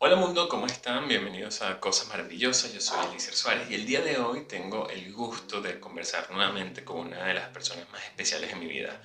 [0.00, 1.08] Hola mundo, ¿cómo están?
[1.08, 2.72] Bienvenidos a Cosas Maravillosas.
[2.72, 6.84] Yo soy Elícer Suárez y el día de hoy tengo el gusto de conversar nuevamente
[6.84, 9.02] con una de las personas más especiales en mi vida.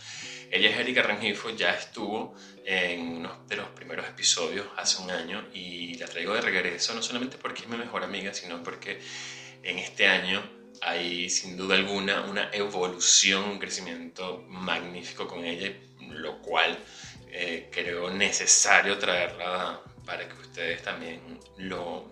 [0.51, 5.47] Ella es Erika Rengifo, ya estuvo en uno de los primeros episodios hace un año
[5.51, 9.01] y la traigo de regreso no solamente porque es mi mejor amiga, sino porque
[9.63, 10.47] en este año
[10.83, 15.75] hay sin duda alguna una evolución, un crecimiento magnífico con ella,
[16.11, 16.77] lo cual
[17.31, 22.09] eh, creo necesario traerla para que ustedes también lo,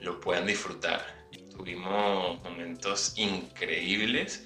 [0.00, 1.26] lo puedan disfrutar.
[1.50, 4.44] Tuvimos momentos increíbles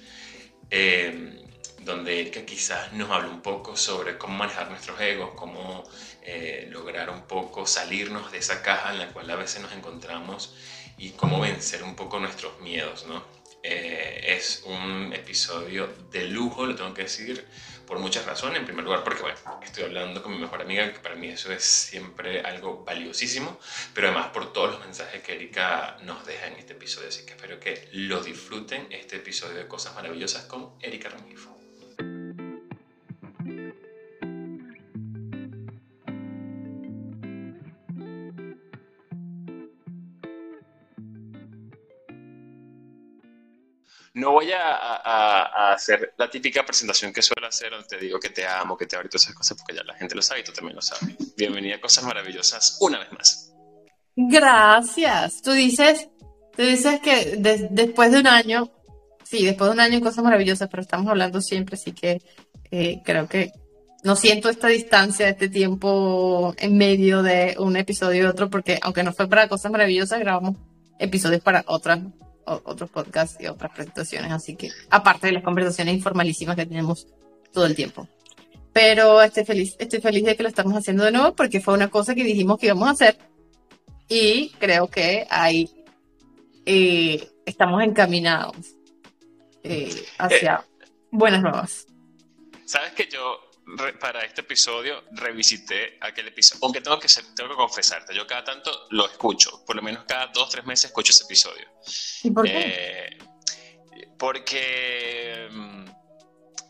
[0.69, 1.39] eh,
[1.81, 5.83] donde Erika quizás nos habló un poco sobre cómo manejar nuestros egos, cómo
[6.21, 10.55] eh, lograr un poco salirnos de esa caja en la cual a veces nos encontramos
[10.97, 13.23] y cómo vencer un poco nuestros miedos, ¿no?
[13.63, 17.47] Eh, es un episodio de lujo, lo tengo que decir,
[17.93, 18.57] por muchas razones.
[18.57, 21.53] En primer lugar, porque bueno, estoy hablando con mi mejor amiga, que para mí eso
[21.53, 23.59] es siempre algo valiosísimo,
[23.93, 27.09] pero además por todos los mensajes que Erika nos deja en este episodio.
[27.09, 31.52] Así que espero que lo disfruten, este episodio de Cosas Maravillosas con Erika Ramifo.
[44.15, 48.45] No voy a, hacer la típica presentación que suelo hacer, donde te digo que te
[48.45, 50.51] amo, que te y todas esas cosas, porque ya la gente lo sabe y tú
[50.51, 51.15] también lo sabes.
[51.35, 53.51] Bienvenida a Cosas Maravillosas una vez más.
[54.15, 55.41] Gracias.
[55.41, 56.09] Tú dices,
[56.55, 57.37] tú dices que
[57.71, 58.71] después de un año,
[59.23, 62.21] sí, después de un año en Cosas Maravillosas, pero estamos hablando siempre, así que
[62.69, 63.51] eh, creo que
[64.03, 69.01] no siento esta distancia, este tiempo en medio de un episodio y otro, porque aunque
[69.01, 70.55] no fue para Cosas Maravillosas, grabamos
[70.99, 71.99] episodios para otras
[72.45, 77.07] otros podcasts y otras presentaciones, así que aparte de las conversaciones informalísimas que tenemos
[77.51, 78.07] todo el tiempo.
[78.73, 81.89] Pero estoy feliz, estoy feliz de que lo estamos haciendo de nuevo porque fue una
[81.89, 83.17] cosa que dijimos que íbamos a hacer
[84.09, 85.69] y creo que ahí
[86.65, 88.55] eh, estamos encaminados
[89.63, 91.87] eh, hacia eh, buenas nuevas.
[92.65, 93.39] Sabes que yo
[93.99, 96.59] para este episodio revisité aquel episodio.
[96.63, 99.63] Aunque tengo que, tengo que confesarte, yo cada tanto lo escucho.
[99.65, 101.67] Por lo menos cada dos, tres meses escucho ese episodio.
[102.23, 102.53] ¿Y por qué?
[102.55, 103.17] Eh,
[104.17, 105.85] porque mm,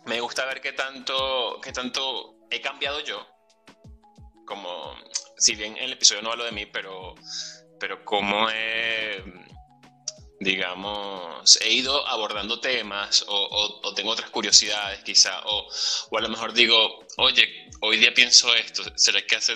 [0.06, 3.28] me gusta ver qué tanto, qué tanto he cambiado yo.
[4.46, 4.96] Como,
[5.38, 7.16] si bien en el episodio no hablo de mí, pero,
[7.80, 9.24] pero cómo he
[10.44, 15.68] digamos, he ido abordando temas o, tengo otras curiosidades quizá, o,
[16.18, 19.56] a lo mejor digo, oye, hoy día pienso esto, ¿será que hace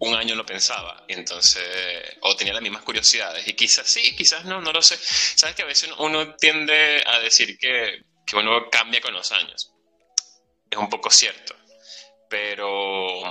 [0.00, 1.04] un año lo pensaba?
[1.08, 1.64] Entonces,
[2.22, 4.96] o tenía las mismas curiosidades, y quizás sí, quizás no, no lo sé.
[4.98, 9.72] Sabes que a veces uno tiende a decir que, que uno cambia con los años.
[10.70, 11.54] Es un poco cierto,
[12.28, 13.22] pero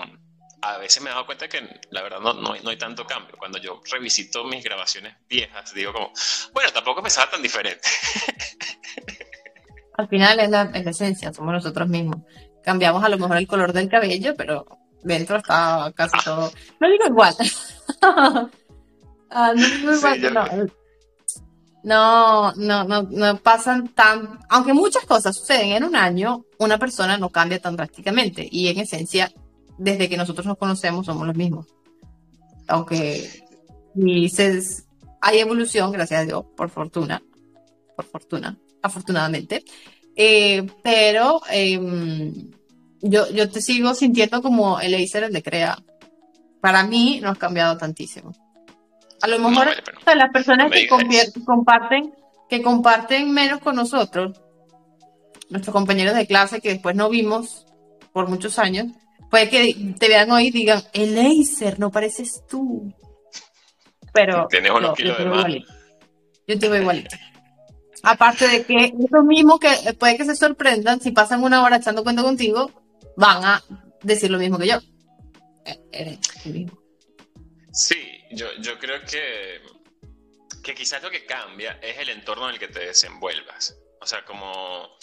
[0.74, 1.62] a veces me he dado cuenta que
[1.92, 3.36] la verdad no, no, hay, tanto cambio.
[3.38, 6.12] Cuando yo revisito mis grabaciones viejas, digo como,
[6.54, 7.88] bueno, tampoco me tan diferente.
[9.98, 12.18] Al final es la, esencia, somos nosotros mismos.
[12.64, 14.66] Cambiamos a lo mejor el color del cabello, pero
[15.04, 16.52] dentro está casi todo.
[16.80, 17.36] No digo igual.
[19.38, 20.46] Ah, no digo igual, no.
[21.84, 24.40] No, no, no, pasan tan.
[24.50, 28.48] Aunque muchas cosas suceden en un año, una persona no cambia tan drásticamente.
[28.50, 29.32] Y en esencia,
[29.78, 31.68] desde que nosotros nos conocemos somos los mismos.
[32.68, 33.44] Aunque
[33.94, 34.88] dices,
[35.22, 37.22] hay evolución, gracias a Dios, por fortuna,
[37.96, 39.64] por fortuna, afortunadamente.
[40.16, 42.52] Eh, pero em,
[43.02, 45.78] yo, yo te sigo sintiendo como el Acer el de Crea.
[46.62, 48.32] Para mí no has cambiado tantísimo.
[49.22, 49.68] A lo mejor
[50.06, 50.88] las personas que
[51.46, 52.14] comparten,
[52.50, 54.40] que comparten menos con nosotros,
[55.50, 57.66] nuestros compañeros de clase que después no vimos
[58.14, 58.88] por muchos años,
[59.36, 62.90] Puede que te vean hoy y digan, el laser, no pareces tú.
[64.14, 65.46] Pero Tienes unos kilos de más.
[66.48, 67.18] Yo te igualito.
[68.02, 72.02] Aparte de que esos mismos que puede que se sorprendan, si pasan una hora echando
[72.02, 72.72] cuenta contigo,
[73.18, 73.64] van a
[74.04, 74.80] decir lo mismo que yo.
[75.92, 76.82] Eh, mismo.
[77.74, 79.60] Sí, yo, yo creo que,
[80.64, 83.76] que quizás lo que cambia es el entorno en el que te desenvuelvas.
[84.00, 84.98] O sea, como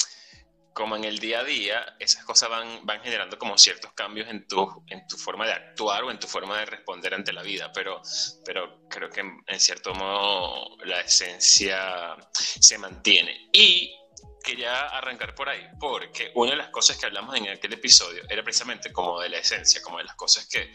[0.75, 4.47] como en el día a día, esas cosas van, van generando como ciertos cambios en
[4.47, 7.71] tu, en tu forma de actuar o en tu forma de responder ante la vida,
[7.73, 8.01] pero,
[8.45, 13.49] pero creo que en, cierto modo la esencia se mantiene.
[13.53, 13.95] Y
[14.43, 18.43] quería arrancar por ahí, porque una de las cosas que hablamos en aquel episodio era
[18.43, 20.73] precisamente como de la esencia, como de las cosas que,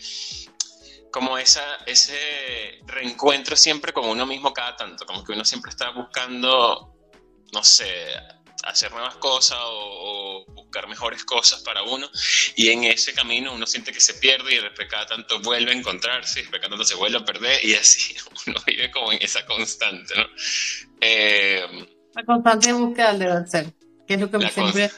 [1.12, 5.90] como esa, ese reencuentro siempre con uno mismo cada tanto, como que uno siempre está
[5.90, 6.94] buscando,
[7.52, 8.14] no sé,
[8.68, 12.10] hacer nuevas cosas o, buscar mejores cosas para uno
[12.56, 15.75] y en ese camino uno siente que se pierde y después cada tanto vuelve a
[15.75, 18.16] encontrarse y después cada tanto se vuelve a perder y así
[18.48, 20.25] uno vive como en esa constante, ¿no?
[21.00, 21.66] Eh,
[22.14, 23.74] la constante búsqueda del deber ser,
[24.06, 24.94] que es lo que siempre es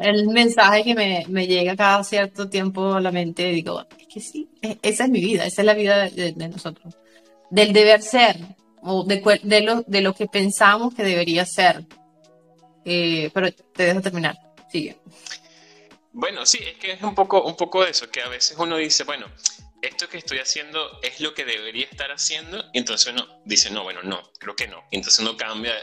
[0.00, 4.20] el mensaje que me, me, llega cada cierto tiempo a la mente, digo, es que
[4.20, 6.96] sí, e, esa es mi vida, esa es la vida de, de nosotros,
[7.50, 8.36] del deber ser,
[8.82, 11.84] o de, de, lo, de lo que pensamos que debería ser.
[12.90, 14.34] Eh, pero te dejo terminar,
[14.72, 14.96] sigue.
[16.12, 19.04] Bueno, sí, es que es un poco, un poco eso, que a veces uno dice,
[19.04, 19.26] bueno,
[19.82, 23.82] esto que estoy haciendo es lo que debería estar haciendo, y entonces uno dice, no,
[23.82, 24.82] bueno, no, creo que no.
[24.90, 25.74] Y entonces uno cambia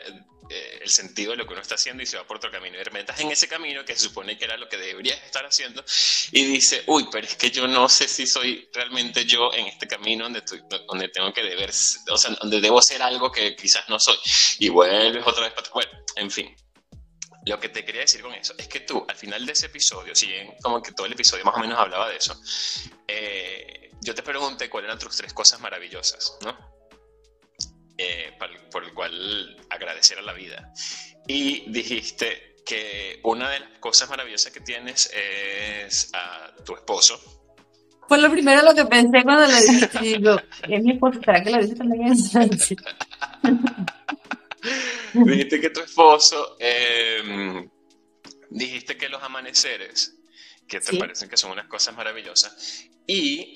[0.50, 2.76] eh, el sentido de lo que uno está haciendo y se va por otro camino.
[2.76, 5.46] Y de repente en ese camino que se supone que era lo que deberías estar
[5.46, 5.84] haciendo
[6.32, 9.88] y dice, uy, pero es que yo no sé si soy realmente yo en este
[9.88, 13.90] camino donde, estoy, donde tengo que deber, o sea, donde debo ser algo que quizás
[13.90, 14.18] no soy.
[14.60, 15.70] Y vuelves otra vez para...
[15.70, 16.56] Bueno, en fin.
[17.46, 20.16] Lo que te quería decir con eso es que tú, al final de ese episodio,
[20.16, 22.40] si bien como que todo el episodio más o menos hablaba de eso,
[23.08, 26.58] eh, yo te pregunté cuáles eran tus tres cosas maravillosas, ¿no?
[27.98, 28.34] Eh,
[28.72, 30.74] por el cual agradecer a la vida.
[31.28, 37.22] Y dijiste que una de las cosas maravillosas que tienes es a tu esposo.
[38.08, 40.00] Fue lo primero lo que pensé cuando lo dije.
[40.02, 40.38] digo,
[40.68, 42.18] es mi esposo, ¿será que lo dice también en
[45.24, 47.70] dijiste que tu esposo, em,
[48.50, 50.16] dijiste que los amaneceres,
[50.68, 53.54] que te parecen que son unas cosas maravillosas, y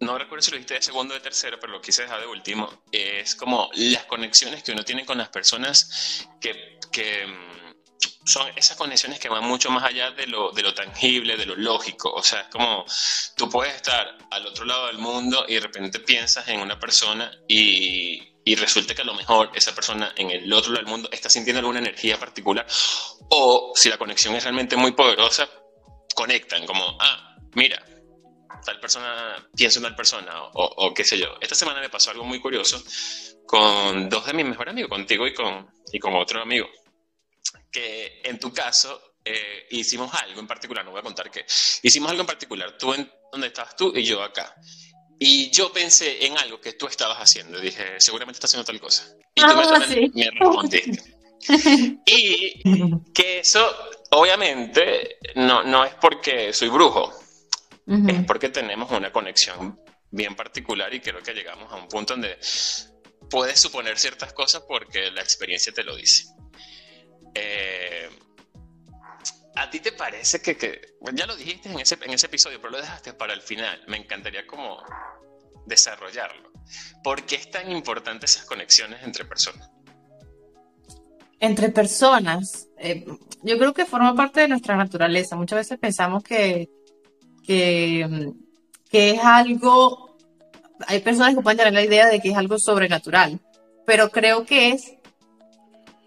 [0.00, 2.26] no recuerdo si lo dijiste de segundo o de tercero, pero lo quise dejar de
[2.26, 7.50] último, es como las conexiones que uno tiene con las personas que, que em,
[8.24, 11.56] son esas conexiones que van mucho más allá de lo, de lo tangible, de lo
[11.56, 12.12] lógico.
[12.12, 12.84] O sea, es como
[13.36, 17.30] tú puedes estar al otro lado del mundo y de repente piensas en una persona
[17.48, 21.08] y, y resulta que a lo mejor esa persona en el otro lado del mundo
[21.12, 22.66] está sintiendo alguna energía particular
[23.30, 25.48] o si la conexión es realmente muy poderosa,
[26.14, 27.84] conectan como, ah, mira,
[28.64, 31.36] tal persona piensa en tal persona o, o, qué sé yo.
[31.40, 32.82] Esta semana me pasó algo muy curioso
[33.46, 36.68] con dos de mis mejores amigos, contigo y con, y con otro amigo,
[37.70, 41.44] que en tu caso eh, hicimos algo en particular, no voy a contar qué,
[41.82, 44.54] hicimos algo en particular, tú en donde estabas tú y yo acá.
[45.22, 47.60] Y yo pensé en algo que tú estabas haciendo.
[47.60, 49.04] Dije, seguramente estás haciendo tal cosa.
[49.34, 51.14] Y tú ah, me, respondiste.
[52.06, 52.62] y
[53.12, 53.70] que eso,
[54.12, 57.12] obviamente, no, no es porque soy brujo.
[57.86, 59.78] Es porque tenemos una conexión
[60.10, 62.38] bien particular y creo que llegamos a un punto donde
[63.28, 66.28] puedes suponer ciertas cosas porque la experiencia te lo dice.
[67.34, 68.08] Eh,
[69.56, 70.80] ¿A ti te parece que, que
[71.12, 73.82] ya lo dijiste en ese, en ese episodio, pero lo dejaste para el final?
[73.88, 74.82] Me encantaría como
[75.66, 76.52] desarrollarlo.
[77.02, 79.70] ¿Por qué es tan importante esas conexiones entre personas?
[81.40, 83.04] Entre personas, eh,
[83.42, 85.36] yo creo que forma parte de nuestra naturaleza.
[85.36, 86.68] Muchas veces pensamos que,
[87.44, 88.32] que,
[88.88, 90.16] que es algo,
[90.86, 93.40] hay personas que pueden tener la idea de que es algo sobrenatural,
[93.86, 94.94] pero creo que es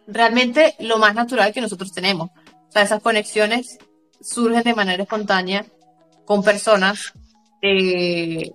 [0.07, 2.29] realmente lo más natural que nosotros tenemos
[2.73, 3.77] sea, esas conexiones
[4.21, 5.65] surgen de manera espontánea
[6.25, 7.13] con personas,
[7.61, 8.51] eh,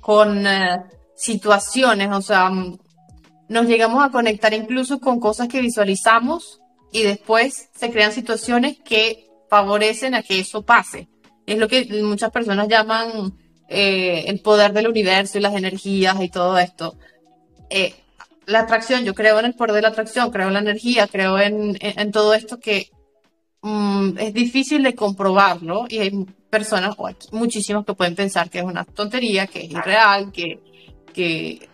[0.00, 0.84] con eh,
[1.16, 2.50] situaciones, o sea,
[3.48, 6.60] nos llegamos a conectar incluso con cosas que visualizamos
[6.92, 11.08] y después se crean situaciones que favorecen a que eso pase.
[11.46, 13.36] Es lo que muchas personas llaman
[13.68, 16.96] eh, el poder del universo y las energías y todo esto
[18.46, 21.38] la atracción, yo creo en el poder de la atracción, creo en la energía, creo
[21.38, 21.76] en,
[22.12, 22.90] todo esto que
[23.62, 28.58] mm, es difícil de comprobarlo y hay personas, o hay muchísimos que pueden pensar que
[28.58, 30.60] es una tontería, que es irreal, que,
[31.12, 31.68] que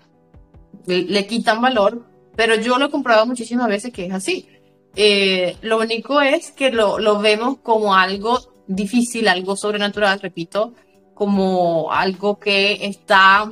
[0.87, 4.49] le, quitan valor, pero yo lo he comprobado muchísimas veces que es así.
[4.97, 10.75] Eh, lo único es que lo, lo vemos como algo difícil, algo sobrenatural, repito,
[11.15, 13.51] como algo que está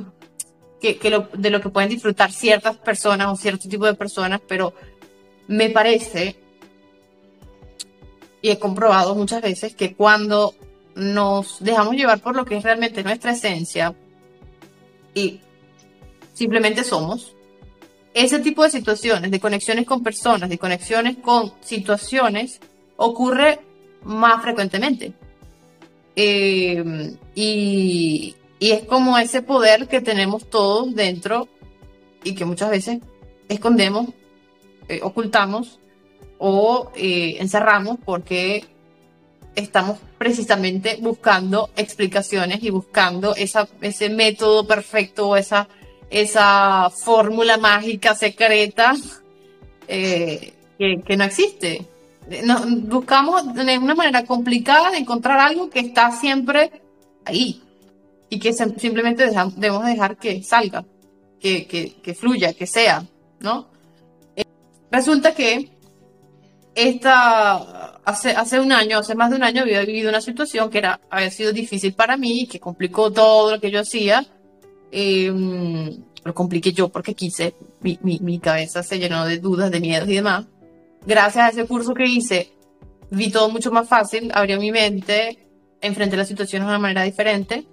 [0.81, 0.99] que,
[1.35, 4.75] de lo que pueden disfrutar ciertas personas o cierto tipo de personas, pero
[5.47, 6.37] me parece,
[8.43, 10.55] y he comprobado muchas veces, que cuando
[10.95, 13.95] nos dejamos llevar por lo que es realmente nuestra esencia
[15.15, 15.41] y
[16.35, 17.35] simplemente somos,
[18.15, 22.61] ese tipo de situaciones, de conexiones con personas, de conexiones con situaciones,
[22.97, 23.61] ocurre
[24.03, 25.13] más frecuentemente.
[26.17, 31.49] Eh, y, y es como ese poder que tenemos todos dentro
[32.25, 32.99] y que muchas veces
[33.49, 34.09] escondemos,
[34.89, 35.79] eh, ocultamos
[36.39, 38.65] o eh, encerramos porque
[39.55, 45.69] estamos precisamente buscando explicaciones y buscando ese método perfecto esa,
[46.11, 48.95] esa fórmula mágica secreta
[49.89, 51.87] eh, que, que, no existe.
[52.83, 56.71] buscamos de una manera complicada de encontrar algo que está siempre
[57.25, 57.63] ahí
[58.31, 60.85] y que simplemente debemos dejar que salga,
[61.41, 63.05] que, que, fluya, que sea,
[63.41, 63.69] ¿no?
[64.37, 64.45] Eh,
[64.91, 65.71] resulta que
[66.75, 70.79] esta, hace, hace un año, hace más de un año había vivido una situación que
[70.79, 74.27] era, había sido difícil para mí, que complicó todo lo que yo hacía.
[74.91, 79.81] Em, lo compliqué yo porque quise, mi, mi, mi cabeza se llenó de dudas, de
[79.81, 80.47] miedos y demás.
[81.07, 82.53] Gracias a ese curso que hice,
[83.11, 85.39] vi todo mucho más fácil, abrió mi mente,
[85.81, 87.67] enfrenté las situaciones de una manera diferente.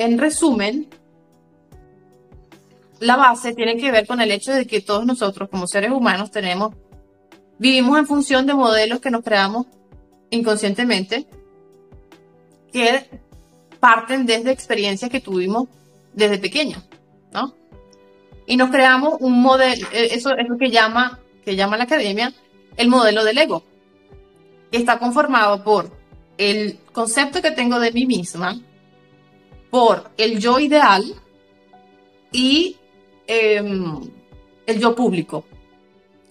[0.00, 0.88] En resumen,
[3.00, 6.30] la base tiene que ver con el hecho de que todos nosotros como seres humanos
[6.30, 6.74] tenemos
[7.58, 9.66] Vivimos en función de modelos que nos creamos
[10.30, 11.26] inconscientemente,
[12.72, 13.04] que
[13.80, 15.68] parten desde experiencias que tuvimos
[16.12, 16.84] desde pequeños,
[17.32, 17.54] ¿no?
[18.46, 22.32] Y nos creamos un modelo, eh, eso es lo que llama, que llama la academia
[22.76, 23.64] el modelo del ego,
[24.70, 25.90] que está conformado por
[26.36, 28.56] el concepto que tengo de mí misma,
[29.70, 31.04] por el yo ideal
[32.32, 32.76] y
[33.26, 34.00] em,
[34.66, 35.44] el yo público.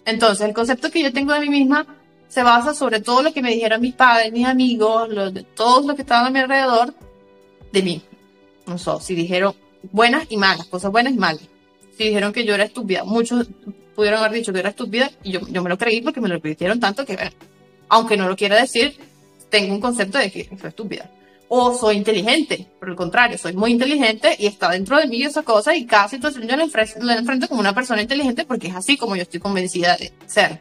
[0.06, 1.86] Entonces, el concepto que yo tengo de mí misma
[2.27, 5.96] se basa sobre todo lo que me dijeron mis padres, mis amigos, los, todos los
[5.96, 6.94] que estaban a mi alrededor
[7.72, 8.01] de mí.
[8.65, 9.53] No sé, si dijeron
[9.91, 11.44] buenas y malas, cosas buenas y malas.
[11.98, 13.48] Si dijeron que yo era estúpida, muchos
[13.96, 16.36] pudieron haber dicho que era estúpida y yo, yo me lo creí porque me lo
[16.36, 17.17] repitieron tanto que,
[17.89, 18.96] aunque no lo quiera decir,
[19.50, 21.10] tengo un concepto de que soy estúpida
[21.50, 22.68] o soy inteligente.
[22.80, 26.08] Por el contrario, soy muy inteligente y está dentro de mí esa cosa y cada
[26.08, 29.39] situación yo la enfrento, enfrento como una persona inteligente porque es así como yo estoy
[29.39, 30.60] convencida de ser.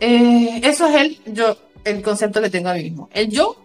[0.00, 3.08] Eh, eso es el, yo, el concepto que tengo a mí mismo.
[3.12, 3.56] El yo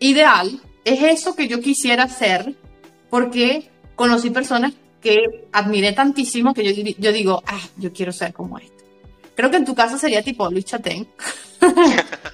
[0.00, 2.54] ideal es eso que yo quisiera ser
[3.08, 8.58] porque conocí personas que admiré tantísimo que yo, yo digo, ah, yo quiero ser como
[8.58, 8.84] este.
[9.34, 11.08] Creo que en tu caso sería tipo Luis Chatén.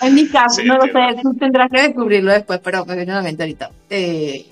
[0.00, 3.70] En mi caso, no lo sé, tú tendrás que descubrirlo después, pero pequeñamente ahorita.
[3.88, 4.46] Eh,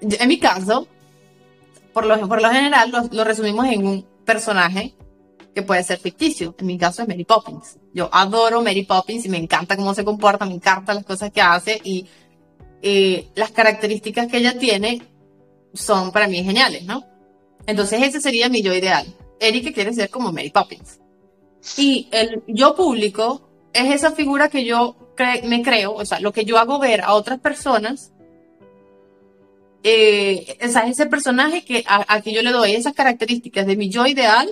[0.00, 0.86] en mi caso,
[1.92, 4.94] por lo, por lo general, lo, resumimos en un personaje
[5.54, 6.54] que puede ser ficticio.
[6.58, 7.78] En mi caso es Mary Poppins.
[7.94, 11.40] Yo adoro Mary Poppins y me encanta cómo se comporta, me encantan las cosas que
[11.40, 12.06] hace y
[12.82, 15.02] eh, las características que ella tiene
[15.72, 17.04] son para mí geniales, ¿no?
[17.66, 19.06] Entonces ese sería mi yo ideal.
[19.40, 21.00] Erika quiere ser como Mary Poppins.
[21.78, 23.45] Y el yo público
[23.76, 24.96] es esa figura que yo
[25.44, 28.12] me creo, o sea, lo que yo hago ver a otras personas,
[29.82, 34.06] eh, es ese personaje que a, que yo le doy esas características de mi yo
[34.06, 34.48] ideal,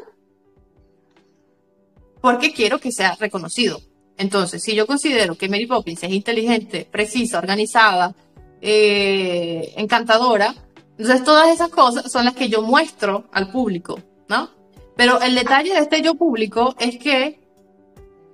[2.21, 3.81] porque quiero que sea reconocido.
[4.17, 8.15] Entonces, si yo considero que Mary Poppins es inteligente, precisa, organizada,
[8.61, 10.55] eh, encantadora,
[10.97, 14.51] entonces todas esas cosas son las que yo muestro al público, ¿no?
[14.97, 17.44] Pero el detalle de este yo público es que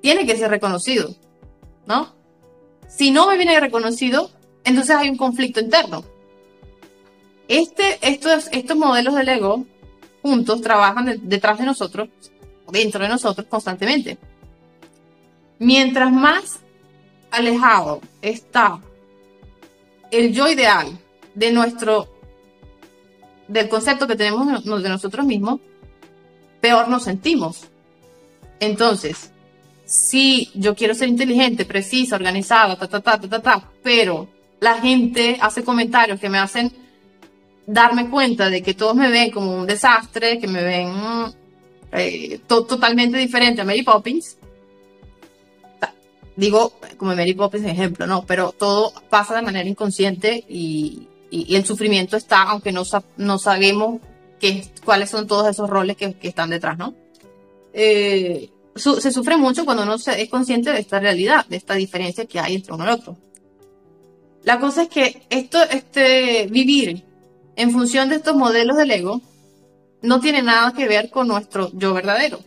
[0.01, 1.15] tiene que ser reconocido,
[1.87, 2.15] ¿no?
[2.89, 4.31] Si no me viene reconocido,
[4.65, 6.05] entonces hay un conflicto interno.
[7.49, 9.65] Este, estos, estos modelos del ego
[10.23, 12.09] juntos trabajan detrás de nosotros,
[12.71, 14.19] dentro de nosotros constantemente.
[15.59, 16.61] Mientras más
[17.31, 18.81] alejado está
[20.11, 20.99] el yo ideal
[21.35, 22.09] de nuestro,
[23.49, 25.61] del concepto que tenemos de nosotros mismos,
[26.61, 27.69] peor nos sentimos.
[28.59, 29.33] Entonces,
[29.91, 34.29] sí, yo quiero ser inteligente, precisa, organizada, ta, ta, ta, ta, ta, ta, pero
[34.61, 36.73] la gente hace comentarios que me hacen
[37.67, 40.93] darme cuenta de que todos me ven como un desastre, que me ven
[41.91, 44.39] eh, totalmente diferente a Mary Poppins.
[46.37, 48.25] Digo, como Mary Poppins ejemplo, ¿no?
[48.25, 52.83] Pero todo pasa de manera inconsciente y, el sufrimiento está, aunque no,
[53.17, 54.01] no sabemos
[54.39, 56.95] qué, cuáles son todos esos roles que, que están detrás, ¿no?
[57.73, 62.41] Eh, se sufre mucho cuando uno es consciente de esta realidad, de esta diferencia que
[62.41, 63.17] hay entre uno y otro.
[64.45, 67.05] La cosa es que esto, este, vivir
[67.57, 69.21] en función de estos modelos del ego
[70.03, 72.41] no tiene nada que ver con nuestro yo verdadero.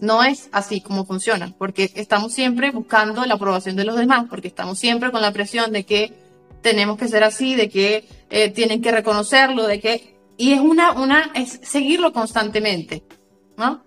[0.00, 4.48] No es así como funciona, porque estamos siempre buscando la aprobación de los demás, porque
[4.48, 6.12] estamos siempre con la presión de que
[6.60, 10.18] tenemos que ser así, de que eh, tienen que reconocerlo, de que...
[10.36, 13.02] Y es una, una, es seguirlo constantemente,
[13.56, 13.82] ¿no?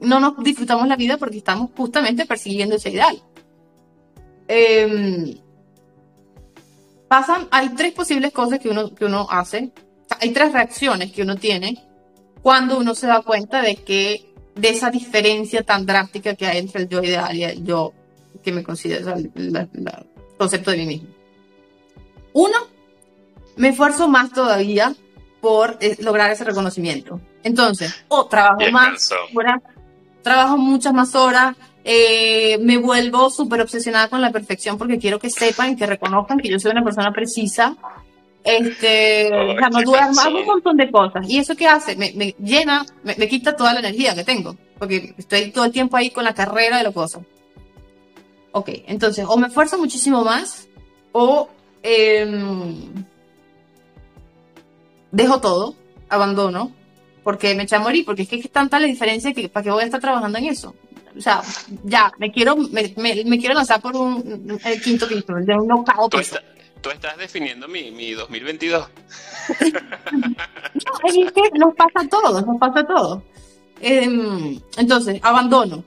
[0.00, 3.22] No nos disfrutamos la vida porque estamos justamente persiguiendo ese ideal.
[4.48, 5.36] Em,
[7.08, 9.72] pasan, hay tres posibles cosas que uno, que uno hace,
[10.20, 11.82] hay tres reacciones que uno tiene
[12.42, 16.82] cuando uno se da cuenta de que de esa diferencia tan drástica que hay entre
[16.82, 17.92] el yo ideal y el yo
[18.42, 19.68] que me considero el
[20.36, 21.08] concepto de mí mismo.
[22.34, 22.58] Uno,
[23.56, 24.94] me esfuerzo más todavía
[25.40, 27.20] por eh, lograr ese reconocimiento.
[27.42, 29.10] Entonces, o trabajo más,
[30.24, 31.54] trabajo muchas más horas,
[31.84, 36.48] eh, me vuelvo súper obsesionada con la perfección porque quiero que sepan, que reconozcan que
[36.48, 37.76] yo soy una persona precisa.
[38.42, 41.28] Este, o sea, no duermo, hago un montón de cosas.
[41.28, 41.94] ¿Y eso qué hace?
[41.94, 45.72] Me, me llena, me, me, quita toda la energía que tengo, porque estoy todo el
[45.72, 47.20] tiempo ahí con la carrera de la cosa.
[48.52, 50.68] Ok, entonces, o me esfuerzo muchísimo más,
[51.12, 51.48] o
[51.82, 52.26] eh,
[55.10, 55.74] dejo todo,
[56.08, 56.72] abandono,
[57.24, 59.70] porque me echa a morir, porque es que es tanta la diferencia que para qué
[59.70, 60.74] voy a estar trabajando en eso.
[61.16, 61.42] O sea,
[61.84, 66.12] ya, me quiero, me, me, quiero lanzar por un el quinto piso, de un knockout.
[66.12, 66.18] ¿Tú,
[66.84, 68.88] tú estás definiendo mi, mi 2022.
[69.72, 70.28] no,
[71.04, 73.22] es que nos pasa a todos, nos pasa a todos.
[73.80, 75.82] Eh, entonces, abandono.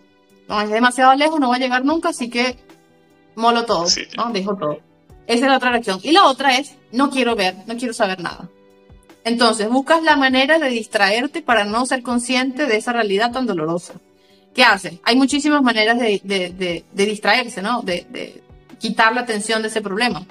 [0.48, 2.58] No, es demasiado lejos, no va a llegar nunca, así que
[3.36, 4.32] molo todo, ¿no?
[4.32, 4.79] Dejo todo.
[5.27, 6.00] Esa es la otra reacción.
[6.03, 8.50] Y la otra es, no quiero ver, no quiero saber nada.
[9.27, 13.96] Entonces, buscas la manera de distraerte para no ser consciente de esa realidad tan dolorosa.
[14.55, 15.00] ¿Qué haces?
[15.03, 17.81] Hay muchísimas maneras de, de, de, distraerse, ¿no?
[17.81, 18.41] De,
[18.79, 20.25] quitar la atención de ese problema.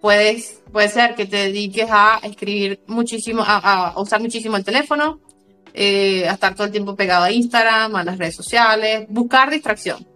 [0.00, 5.20] Puedes, puede ser que te dediques a escribir muchísimo, a, a usar muchísimo el teléfono,
[5.74, 10.06] eh, a estar todo el tiempo pegado a Instagram, a las redes sociales, buscar distracción.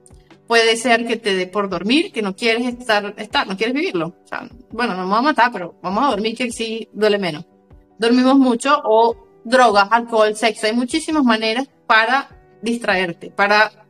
[0.47, 4.15] Puede ser que te dé por dormir, que no quieres estar, estar no quieres vivirlo.
[4.25, 7.45] O sea, bueno, no vamos a matar, pero vamos a dormir que sí duele menos
[7.99, 10.67] dormimos mucho o drogas, alcohol, sexo.
[10.67, 12.29] Hay muchísimas maneras para
[12.63, 13.87] distraerte, para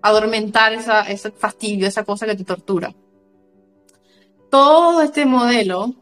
[0.00, 2.92] adormentar esa, ese fastidio, esa cosa que te tortura.
[4.50, 5.94] Todo este modelo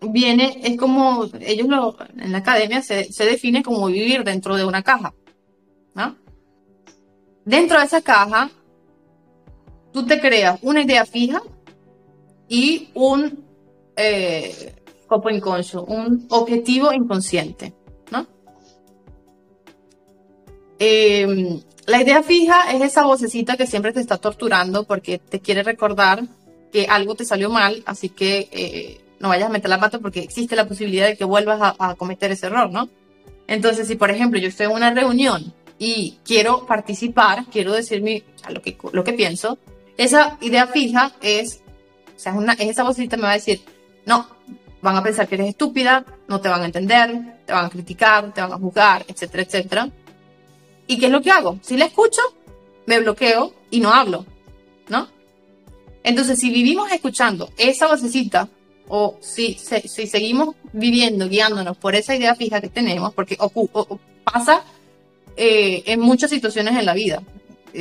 [0.00, 4.64] viene, es como, ellos lo, en la academia se, se define como vivir dentro de
[4.64, 5.12] una caja.
[7.44, 8.50] Dentro de esa caja,
[9.92, 11.40] tú te creas una idea fija
[12.48, 13.44] y un,
[13.96, 14.74] eh,
[15.06, 17.74] copo inconscio, un objetivo inconsciente,
[18.10, 18.26] ¿no?
[20.78, 25.62] Em, la idea fija es esa vocecita que siempre te está torturando porque te quiere
[25.62, 26.24] recordar
[26.72, 30.20] que algo te salió mal, así que eh, no vayas a meter la pata porque
[30.20, 32.88] existe la posibilidad de que vuelvas a, cometer ese error, ¿no?
[33.46, 38.02] Entonces, si por ejemplo yo estoy en una reunión y quiero participar, quiero decir
[38.48, 39.58] lo, que, lo que pienso,
[39.96, 41.62] esa idea fija es,
[42.16, 43.60] o sea, una, esa vocecita me va a decir,
[44.04, 44.26] no,
[44.86, 48.32] van a pensar que eres estúpida, no te van a entender, te van a criticar,
[48.32, 49.90] te van a juzgar, etcétera, etcétera.
[50.86, 51.58] ¿Y qué es lo que hago?
[51.60, 52.20] Si la escucho,
[52.86, 54.24] me bloqueo y no hablo,
[54.88, 55.08] ¿no?
[56.04, 58.48] Entonces, si vivimos escuchando esa vocecita,
[58.86, 63.36] o si, si seguimos viviendo, guiándonos por esa idea fija que tenemos, porque
[64.22, 64.62] pasa
[65.36, 67.24] eh, en muchas situaciones en la vida.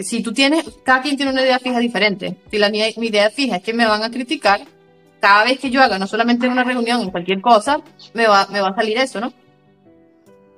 [0.01, 2.37] Si tú tienes, cada quien tiene una idea fija diferente.
[2.49, 4.65] Si la mi idea fija es que me van a criticar,
[5.19, 7.81] cada vez que yo haga, no solamente en una reunión, en cualquier cosa,
[8.13, 9.33] me va, me va a salir eso, ¿no?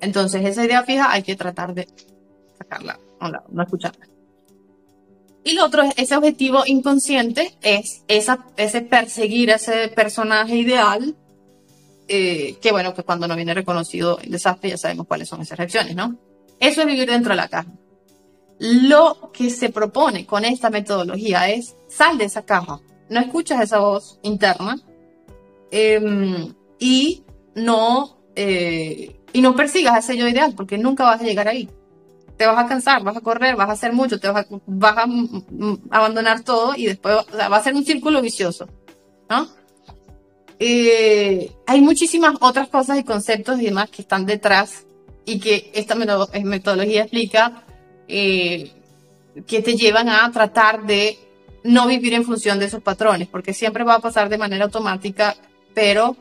[0.01, 1.87] Entonces, esa idea fija hay que tratar de
[2.57, 4.07] sacarla, no, no escucharla.
[5.47, 11.15] Y lo otro, ese objetivo inconsciente es esa, ese perseguir a ese personaje ideal,
[12.09, 15.57] eh, que bueno, que cuando no viene reconocido el desastre ya sabemos cuáles son esas
[15.57, 16.17] reacciones, ¿no?
[16.59, 17.71] Eso es vivir dentro de la caja.
[18.59, 23.79] Lo que se propone con esta metodología es sal de esa caja, no escuchas esa
[23.79, 24.77] voz interna
[25.71, 27.23] em, y
[27.55, 31.69] no eh, y no persigas ese yo ideal porque nunca vas a llegar ahí.
[32.37, 34.45] Te vas a cansar, vas a correr, vas a hacer mucho, te vas
[34.97, 35.07] a,
[35.89, 38.67] abandonar todo y después va a ser un círculo vicioso.
[40.59, 44.85] Eh, hay muchísimas otras cosas y conceptos y demás que están detrás
[45.25, 47.63] y que esta metodología explica
[48.07, 48.71] eh,
[49.45, 51.17] que te llevan a tratar de
[51.67, 55.35] no vivir en función de esos patrones, porque siempre va a pasar de manera automática,
[55.73, 56.15] pero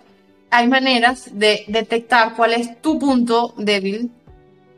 [0.50, 4.10] hay maneras de detectar cuál es tu punto débil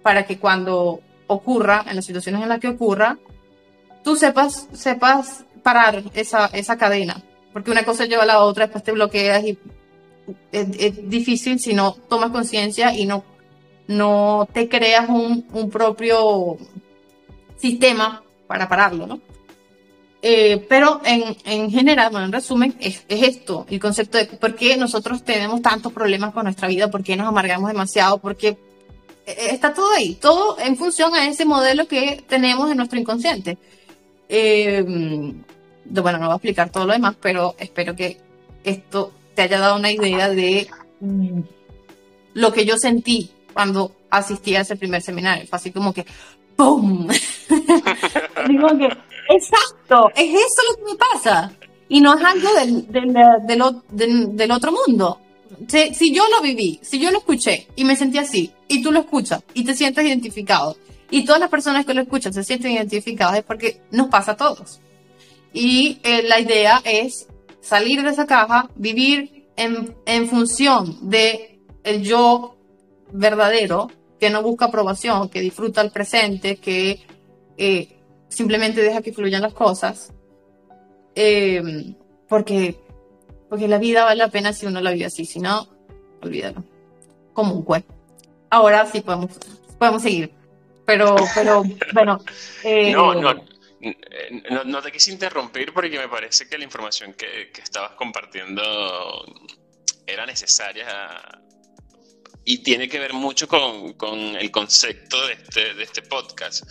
[0.03, 3.19] para que cuando ocurra, en las situaciones en las que ocurra,
[4.05, 8.85] tú sepas, sepas parar esa, esa cadena, porque una cosa lleva a la otra, después
[8.85, 9.59] te bloqueas y
[10.53, 13.25] es, difícil si no tomas conciencia y no,
[13.87, 16.59] no te creas un, un propio
[17.57, 19.21] sistema para pararlo, ¿no?
[20.21, 24.57] Eh, pero en, en, general, bueno, en resumen, es, es, esto, el concepto de por
[24.57, 28.49] qué nosotros tenemos tantos problemas con nuestra vida, por qué nos amargamos demasiado, porque
[29.27, 33.59] eh, está todo ahí, todo en función a ese modelo que tenemos en nuestro inconsciente.
[34.29, 34.83] Eh,
[35.85, 38.19] bueno, no voy a explicar todo lo demás, pero espero que
[38.65, 40.69] esto te haya dado una idea de
[42.35, 45.47] lo que yo sentí cuando asistí a ese primer seminario.
[45.47, 46.05] Fue así como que,
[46.57, 47.07] ¡pum!
[48.49, 51.53] Digo que Exacto, es eso lo que me pasa.
[51.89, 55.21] Y no es algo del, del, del, otro mundo.
[55.67, 59.01] Si, yo lo viví, si yo lo escuché y me sentí así, y tú lo
[59.01, 60.77] escuchas y te sientes identificado,
[61.11, 64.37] Y todas las personas que lo escuchan se sienten identificadas es porque nos pasa a
[64.37, 64.81] todos.
[65.55, 67.29] Y eh, la idea es
[67.61, 72.57] salir de esa caja, vivir en, en función de el yo
[73.13, 77.01] verdadero, que no busca aprobación, que disfruta el presente, que
[77.57, 77.98] eh,
[78.39, 80.13] simplemente deja que fluyan las cosas.
[81.17, 81.61] Eh,
[82.29, 82.79] porque,
[83.49, 85.67] porque la vida vale la pena si uno la vive así, si no,
[86.23, 86.63] olvídalo.
[87.33, 87.93] Como un cuerpo.
[88.49, 89.33] Ahora sí podemos,
[89.77, 90.33] podemos seguir.
[90.87, 92.21] Pero, pero, bueno.
[92.63, 93.35] Eh, no, no,
[94.65, 98.63] no, te quise interrumpir porque me parece que la información que, que estabas compartiendo
[100.07, 100.87] era necesaria
[102.45, 106.65] y tiene que ver mucho con, con el concepto de este, de este podcast,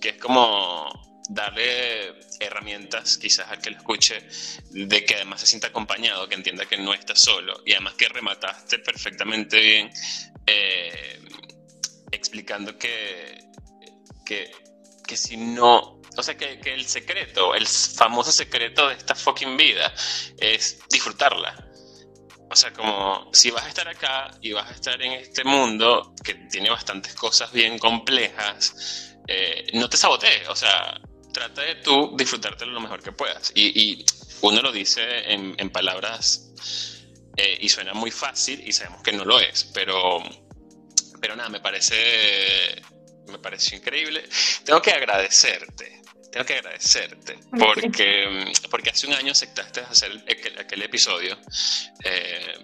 [0.00, 4.26] que es como darle herramientas quizás al que lo escuche,
[4.70, 8.08] de que además se sienta acompañado, que entienda que no está solo y además que
[8.08, 9.90] remataste perfectamente bien
[10.46, 11.20] eh,
[12.10, 13.44] explicando que,
[14.26, 14.50] que,
[15.06, 19.94] que, si no, o sea, que, el secreto, el famoso secreto de esta fucking vida
[20.36, 21.66] es disfrutarla.
[22.52, 26.12] O sea, como si vas a estar acá y vas a estar en este mundo
[26.24, 31.00] que tiene bastantes cosas bien complejas, eh, no te sabotees, o sea,
[31.32, 33.52] trata de tú disfrutártelo lo mejor que puedas.
[33.54, 34.04] Y,
[34.42, 36.50] uno lo dice en, palabras
[37.36, 40.22] eh, y suena muy fácil y sabemos que no lo es, pero,
[41.20, 42.80] pero nada, me parece,
[43.28, 44.26] me pareció increíble.
[44.64, 50.12] Tengo que agradecerte tengo que agradecerte porque, porque hace un año aceptaste hacer
[50.58, 51.36] aquel, episodio
[52.04, 52.54] eh,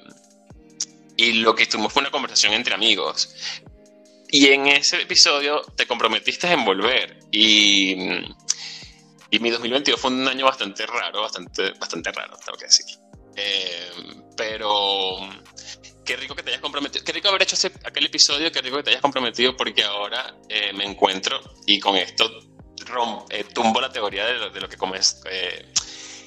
[1.16, 3.35] y lo que tuvimos fue una conversación entre amigos.
[4.29, 7.96] Y en ese episodio te comprometiste en volver y,
[9.31, 12.87] y mi 2022 fue un año bastante raro, bastante, bastante raro, tengo que decir.
[13.37, 13.91] Eh,
[14.37, 15.19] pero
[16.05, 18.79] qué rico que te hayas comprometido, qué rico haber hecho ese, aquel episodio, qué rico
[18.79, 22.31] que te hayas comprometido porque ahora eh, me encuentro y con esto
[23.31, 25.73] eh, tumbo la teoría de lo, de lo que como eh,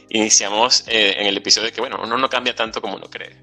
[0.10, 3.42] iniciamos eh, en el episodio de que, bueno, uno no cambia tanto como uno cree.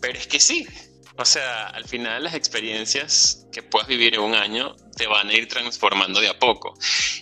[0.00, 0.66] Pero es que sí.
[1.16, 5.34] O sea, al final las experiencias que puedas vivir en un año te van a
[5.34, 6.74] ir transformando de a poco.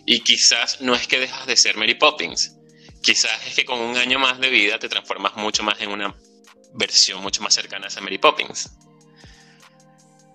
[0.04, 2.54] Y quizás no es que dejas de ser Mary Poppins.
[3.02, 6.14] Quizás es que con un año más de vida te transformas mucho más en una
[6.74, 8.70] versión mucho más cercana a esa Mary Poppins.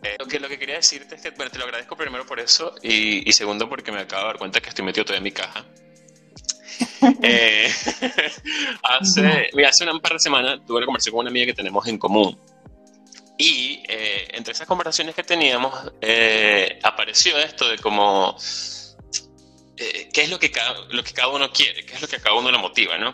[0.03, 2.39] Eh, lo, que, lo que quería decirte es que, bueno, te lo agradezco primero por
[2.39, 5.31] eso y, segundo porque me acabo de dar cuenta que estoy metido todavía en mi
[5.31, 5.65] caja.
[7.21, 7.69] Eh,
[8.83, 11.97] hace, hace un par de semanas tuve una conversación con una amiga que tenemos en
[11.97, 12.39] común.
[13.37, 15.73] Y eh, entre esas conversaciones que teníamos
[16.83, 18.37] apareció esto de como
[19.75, 22.21] qué es lo que, cada, lo que cada uno quiere, qué es lo que a
[22.21, 23.11] cada uno le motiva, ¿no?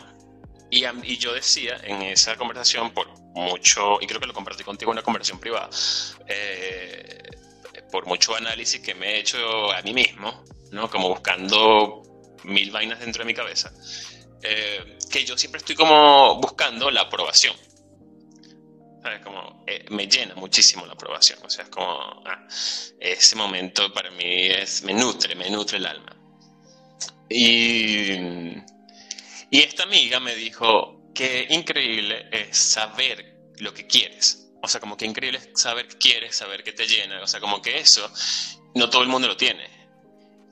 [0.70, 4.90] Y, y yo decía en esa conversación, por mucho, y creo que lo compartí contigo
[4.90, 5.68] en una conversación privada,
[6.26, 7.22] eh,
[7.90, 10.88] por mucho análisis que me he hecho a mí mismo, ¿no?
[10.90, 12.02] Como buscando
[12.44, 13.72] mil vainas dentro de mi cabeza,
[14.42, 17.54] eh, que yo siempre estoy como buscando la aprobación.
[19.02, 19.20] ¿Sabes?
[19.22, 21.38] Como eh, me llena muchísimo la aprobación.
[21.42, 22.46] O sea, es como ah,
[22.98, 26.16] ese momento para mí es, me nutre, me nutre el alma.
[27.28, 28.12] Y,
[29.50, 34.50] y esta amiga me dijo, qué increíble es saber lo que quieres.
[34.62, 37.22] O sea, como que increíble es saber qué quieres, saber qué te llena.
[37.22, 38.10] O sea, como que eso
[38.74, 39.79] no todo el mundo lo tiene.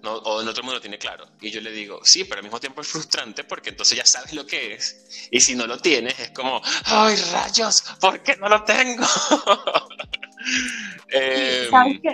[0.02, 1.26] No, o no todo mundo lo tiene claro.
[1.40, 4.32] Y yo le digo, sí, pero al mismo tiempo es frustrante porque entonces ya sabes
[4.32, 5.28] lo que es.
[5.30, 7.82] Y si no lo tienes, es como, ¡ay, rayos!
[8.00, 9.04] ¿Por qué no lo tengo?
[11.08, 12.10] eh, ¿Sabes qué?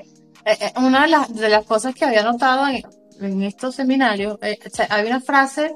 [0.46, 2.82] Eh, eh, una de las, de las, cosas que había notado en,
[3.20, 5.74] en estos seminarios, eh, hay una frase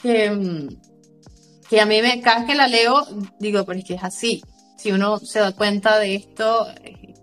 [0.00, 0.68] que mm,
[1.72, 3.02] que a mí me, cada vez que la leo,
[3.38, 4.42] digo, pero es que es así.
[4.76, 7.14] Si uno se da cuenta de esto eh,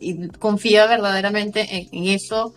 [0.00, 2.54] y confía verdaderamente en, eso,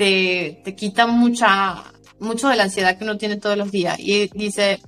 [0.00, 1.84] te, te, quita mucha,
[2.20, 3.98] mucho de la ansiedad que uno tiene todos los días.
[3.98, 4.80] Y dice,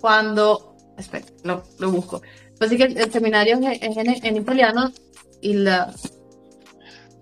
[0.00, 2.20] cuando, espera, lo, lo busco.
[2.58, 4.92] Pues sí que el, seminario es, en, italiano
[5.40, 5.94] y la...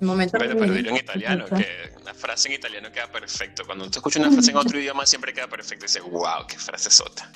[0.01, 1.67] momento pero, pero en italiano, que
[2.15, 3.63] frase en italiano queda perfecto.
[3.67, 5.85] Cuando tú escuchas una frase en otro idioma siempre queda perfecto.
[5.85, 7.31] Y dices, wow, qué frase sota.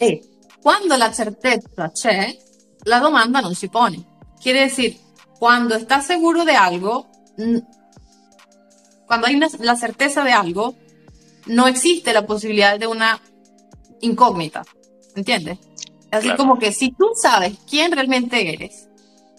[0.00, 0.20] Sí.
[0.60, 2.36] Cuando la certeza c'è,
[2.82, 4.04] la domanda non si pone.
[4.42, 4.98] Quiere decir,
[5.38, 7.08] cuando estás seguro de algo,
[9.06, 10.74] cuando hay la certeza de algo,
[11.46, 13.20] no existe la posibilidad de una
[14.00, 14.64] incógnita.
[15.14, 15.58] ¿Entiendes?
[16.10, 18.88] Así como que si tú sabes quién realmente eres,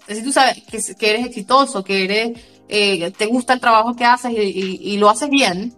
[0.08, 0.63] si tú sabes
[0.97, 5.30] que eres exitoso, que eres eh, te gusta el trabajo que haces y, lo haces
[5.30, 5.73] bien,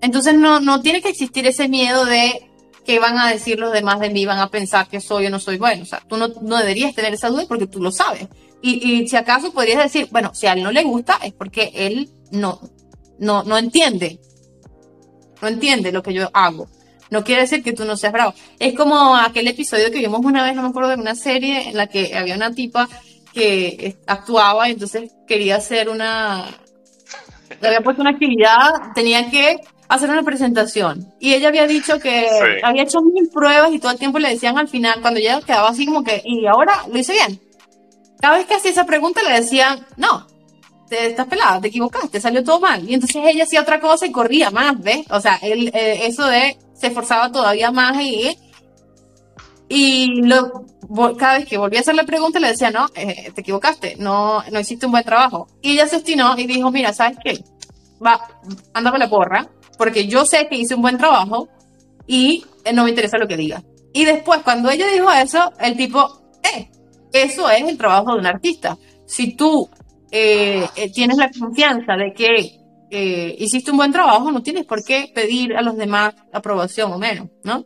[0.00, 2.48] entonces no, no tiene que existir ese miedo de
[2.86, 5.38] qué van a decir los demás de mí, van a pensar que soy o no
[5.38, 5.82] soy bueno.
[5.82, 8.28] O sea, tú no, no deberías tener esa duda porque tú lo sabes.
[8.62, 11.72] Y, y, si acaso podrías decir, bueno, si a él no le gusta es porque
[11.74, 12.60] él no,
[13.20, 14.18] no, no entiende.
[15.40, 16.68] No entiende lo que yo hago.
[17.10, 18.34] No quiere decir que tú no seas bravo.
[18.58, 21.76] Es como aquel episodio que vimos una vez, no me acuerdo de una serie en
[21.76, 22.88] la que había una tipa
[23.32, 26.46] que actuaba y entonces quería hacer una,
[27.60, 31.12] le había puesto una actividad, tenía que hacer una presentación.
[31.18, 32.28] Y ella había dicho que
[32.62, 35.68] había hecho mil pruebas y todo el tiempo le decían al final, cuando ella quedaba
[35.68, 37.40] así como que, y ahora lo hice bien.
[38.20, 40.26] Cada vez que hacía esa pregunta le decían, no,
[40.90, 42.88] te estás pelada, te equivocaste, salió todo mal.
[42.88, 45.06] Y entonces ella hacía otra cosa y corría más, ¿ves?
[45.10, 48.36] O sea, él, eh, eso de se esforzaba todavía más y,
[49.68, 50.66] y lo,
[51.16, 54.42] cada vez que volvía a hacer la pregunta le decía, no, eh, te equivocaste, no,
[54.50, 55.46] no hiciste un buen trabajo.
[55.62, 57.44] Y ella se estinó y dijo, mira, ¿sabes qué?
[58.04, 58.20] Va,
[58.74, 59.48] anda la porra,
[59.78, 61.48] porque yo sé que hice un buen trabajo
[62.06, 63.62] y eh, no me interesa lo que diga.
[63.92, 66.68] Y después, cuando ella dijo eso, el tipo, eh,
[67.12, 68.76] eso es el trabajo de un artista.
[69.06, 69.68] Si tú
[70.10, 72.56] eh, tienes la confianza de que
[73.38, 77.28] hiciste un buen trabajo, no tienes por qué pedir a los demás aprobación o menos,
[77.44, 77.64] ¿no?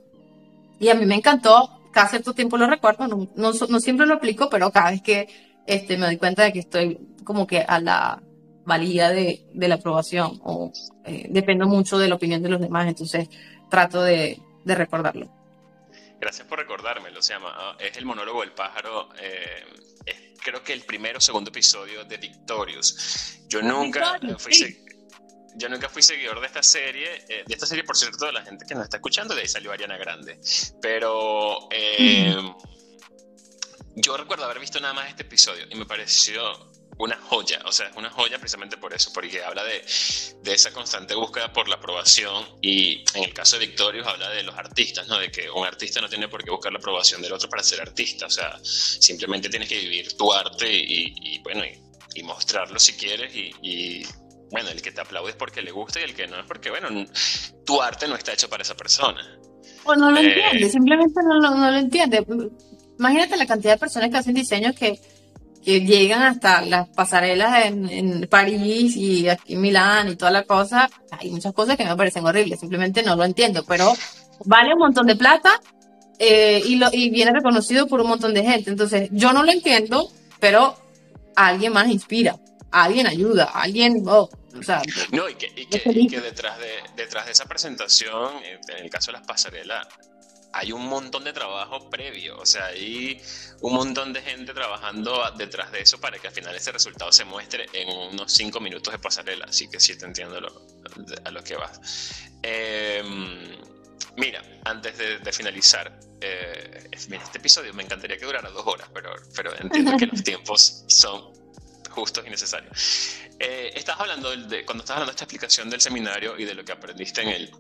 [0.79, 4.51] Y a mí me encantó cada cierto tiempo lo recuerdo, no, no, siempre lo aplico,
[4.51, 5.29] pero cada vez que
[5.67, 8.21] este, me doy cuenta de que estoy como que a la
[8.67, 10.73] valía de, de la aprobación o
[11.05, 13.29] eh, dependo mucho de la opinión de los demás, entonces
[13.71, 15.31] trato de, de recordarlo.
[16.21, 19.65] Gracias por recordármelo, se llama, ah, es el monólogo del pájaro, eh,
[20.45, 23.41] creo que el primero o segundo episodio de Victorious.
[23.49, 24.85] Yo nunca fui,
[25.57, 28.43] yo nunca fui seguidor de esta serie, eh, de esta serie, por cierto, de la
[28.43, 30.39] gente que nos está escuchando, de ahí salió Ariana Grande.
[30.83, 32.37] Pero eh,
[33.97, 37.89] yo recuerdo haber visto nada más este episodio y me pareció una joya, o sea,
[37.89, 39.85] es una joya precisamente por eso, porque habla de,
[40.43, 44.43] de, esa constante búsqueda por la aprobación y en el caso de Victorious habla de
[44.43, 45.19] los artistas, ¿no?
[45.19, 47.81] De que un artista no tiene por qué buscar la aprobación del otro para ser
[47.81, 53.35] artista, o sea, simplemente tienes que vivir tu arte y, bueno, y, mostrarlo si quieres
[53.35, 54.05] y
[54.55, 56.71] bueno, el que te aplaude es porque le gusta y el que no es porque,
[56.71, 56.89] bueno,
[57.67, 59.21] tu arte no está hecho para esa persona.
[59.83, 62.25] O no lo eh, entiende, simplemente no, no, lo entiende.
[62.97, 65.01] Imagínate la cantidad de personas que hacen diseños que,
[65.65, 70.45] que llegan hasta las pasarelas en, en, París y aquí en Milán y toda la
[70.45, 70.91] cosa.
[71.11, 73.93] Hay muchas cosas que me parecen horribles, simplemente no lo entiendo, pero
[74.45, 75.61] vale un montón de plata
[76.19, 78.71] eh, y, lo, y viene reconocido por un montón de gente.
[78.71, 80.77] Entonces, yo no lo entiendo, pero
[81.35, 82.37] alguien más inspira,
[82.71, 84.05] alguien ayuda, alguien...
[84.07, 84.29] Oh,
[85.11, 89.27] no, y que, que, detrás, de, detrás de esa presentación, en el caso de las
[89.27, 89.89] pasarelas,
[90.55, 93.21] hay un montón de trabajo previo, o sea, hay
[93.61, 97.25] un montón de gente trabajando detrás de eso para que al final ese resultado se
[97.25, 101.57] muestre en unos cinco minutos de pasarela, así que sí te entiendo a lo que
[101.57, 102.23] vas.
[102.41, 103.57] Em,
[104.17, 109.59] mira, antes de, finalizar, eh, este episodio me encantaría que durara dos horas, pero, pero
[109.59, 111.33] entiendo que los tiempos son
[111.91, 113.19] justos y necesarios.
[113.41, 116.65] Eh, estás hablando de, cuando estás hablando de esta explicación del seminario y de lo
[116.65, 117.51] que aprendiste en él,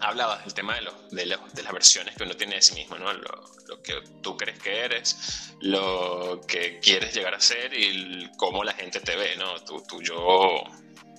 [0.00, 3.12] hablabas del tema de, lo, de, las versiones que uno tiene de sí mismo, ¿no?
[3.12, 8.72] Lo, que tú crees que eres, lo que quieres llegar a ser y cómo la
[8.72, 9.62] gente te ve, ¿no?
[9.64, 10.64] Tu, tu yo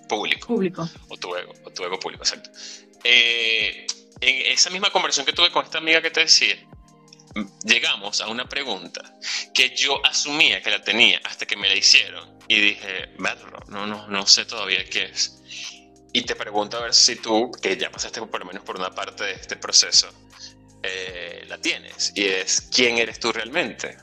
[0.10, 0.48] público.
[0.48, 0.90] Público.
[1.08, 2.50] O tu ego, o tu ego público, exacto.
[3.04, 3.88] Eh,
[4.20, 6.56] en esa misma conversación que tuve con esta amiga que te decía,
[7.64, 9.02] llegamos a una pregunta
[9.54, 13.10] que yo asumía que la tenía hasta que me la hicieron y dije,
[13.68, 15.42] no, no, no sé todavía qué es.
[16.14, 18.90] Y te pregunto a ver si tú, que ya pasaste por lo menos por una
[18.92, 20.08] parte de este proceso,
[20.84, 22.12] eh, la tienes.
[22.16, 23.98] Y es, ¿quién eres tú realmente?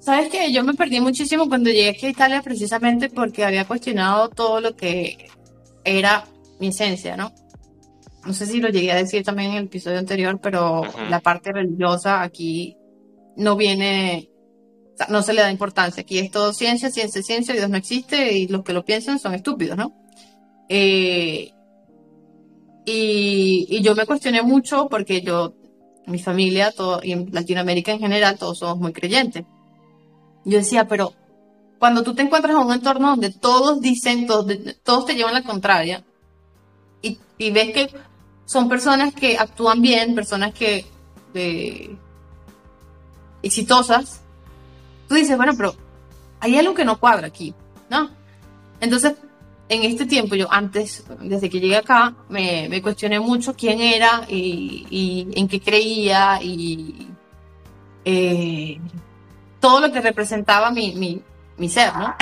[0.00, 4.28] Sabes que yo me perdí muchísimo cuando llegué aquí a Italia precisamente porque había cuestionado
[4.28, 5.30] todo lo que
[5.82, 6.26] era
[6.60, 7.32] mi esencia, ¿no?
[8.26, 11.52] no sé si lo llegué a decir también en el episodio anterior, pero la parte
[11.52, 12.76] religiosa aquí
[13.36, 14.30] no viene,
[15.08, 16.02] no se le da importancia.
[16.02, 19.34] Aquí es todo ciencia, ciencia, ciencia, Dios no existe y los que lo piensan son
[19.34, 19.92] estúpidos, ¿no?
[20.68, 21.50] Eh,
[22.86, 25.54] y, y, yo me cuestioné mucho porque yo,
[26.06, 29.44] mi familia, todo, y en Latinoamérica en general, todos somos muy creyentes.
[30.44, 31.14] Yo decía, pero
[31.78, 34.46] cuando tú te encuentras en un entorno donde todos dicen, todos,
[34.82, 36.04] todos te llevan la contraria,
[37.02, 37.90] y, y ves que
[38.44, 40.86] son personas que actúan bien, personas que
[43.42, 44.23] exitosas.
[45.08, 45.74] Tú dices, bueno, pero
[46.40, 47.54] hay algo que no cuadra aquí,
[47.90, 48.10] ¿no?
[48.80, 49.14] Entonces,
[49.68, 54.26] en este tiempo, yo antes, desde que llegué acá, me, me cuestioné mucho quién era
[54.28, 57.08] y, en qué creía y
[58.04, 58.78] eh,
[59.60, 61.22] todo lo que representaba mi,
[61.56, 62.14] mi, ser, ¿no?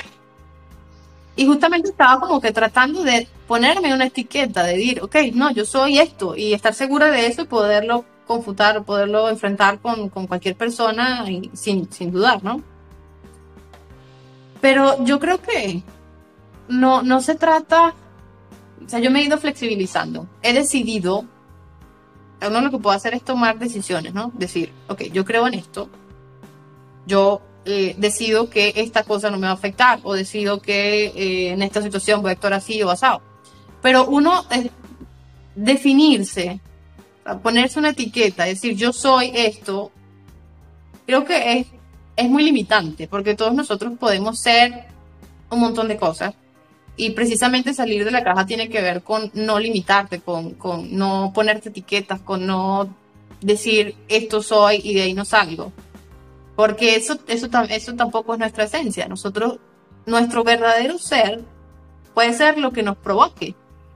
[1.35, 5.65] Y justamente estaba como que tratando de ponerme una etiqueta, de decir, ok, no, yo
[5.65, 10.57] soy esto, y estar segura de eso y poderlo confutar, poderlo enfrentar con, con cualquier
[10.57, 12.63] persona y sin, sin dudar, ¿no?
[14.63, 15.83] Pero yo creo que
[16.69, 17.95] no, no se trata,
[18.83, 21.27] o sea, yo me he ido flexibilizando, he decidido,
[22.41, 24.31] uno lo que puedo hacer es tomar decisiones, ¿no?
[24.35, 25.91] Decir, ok, yo creo en esto,
[27.07, 31.51] yo eh, decido que esta cosa no me va a afectar o decido que eh,
[31.51, 33.21] en esta situación voy a actuar así o asado.
[33.83, 34.71] Pero uno es
[35.57, 36.61] definirse,
[37.43, 39.91] ponerse una etiqueta, decir yo soy esto,
[41.05, 41.67] creo que es,
[42.17, 44.87] es muy limitante porque todos nosotros podemos ser
[45.51, 46.35] un montón de cosas
[46.97, 51.33] y precisamente salir de la caja tiene que ver con no limitarte, con, con no
[51.35, 52.95] ponerte etiquetas, con no
[53.41, 55.73] decir esto soy y de ahí no salgo
[56.55, 59.09] porque eso, eso, eso tampoco es nuestra esencia.
[59.09, 59.59] Nosotros,
[60.07, 61.43] nuestro verdadero ser
[62.15, 63.55] puede ser lo que nos provoque.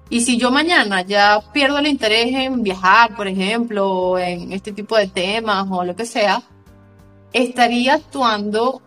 [0.08, 4.96] Y si yo mañana ya pierdo el interés en viajar, por ejemplo, en este tipo
[4.96, 6.42] de temas o lo que sea,
[7.36, 8.80] estaría actuando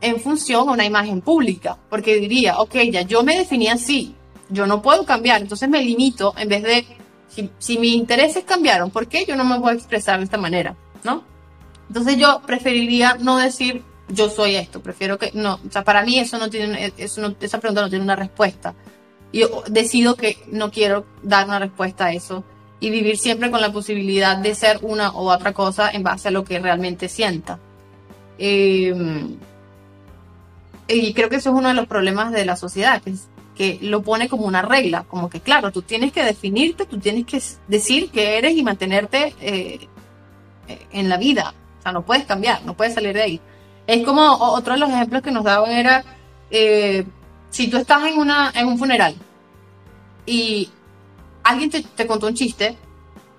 [0.00, 4.14] en función a una imagen pública, porque diría, ok, ya yo me definí así,
[4.48, 6.86] yo no puedo cambiar, entonces me limito en vez de,
[7.58, 10.76] si, mis intereses cambiaron, ¿por qué yo no me voy a expresar de esta manera?
[11.04, 11.24] ¿No?
[11.88, 16.18] Entonces yo preferiría no decir yo soy esto, prefiero que no, o sea, para mí
[16.18, 18.74] eso no tiene, eso esa pregunta no tiene una respuesta.
[19.32, 22.42] Yo decido que no quiero dar una respuesta a eso
[22.80, 26.30] y vivir siempre con la posibilidad de ser una u otra cosa en base a
[26.32, 27.60] lo que realmente sienta.
[28.42, 29.36] Em,
[30.88, 33.14] y creo que eso es uno de los problemas de la sociedad, que,
[33.54, 37.26] que lo pone como una regla, como que claro, tú tienes que definirte, tú tienes
[37.26, 39.86] que decir que eres y mantenerte eh,
[40.90, 41.54] en la vida.
[41.78, 43.40] O sea, no puedes cambiar, no puedes salir de ahí.
[43.86, 46.02] Es como otro de los ejemplos que nos daban era,
[46.50, 47.04] eh,
[47.50, 49.14] si tú estás en, una, en un funeral
[50.26, 50.70] y
[51.42, 52.76] alguien te, contó un chiste,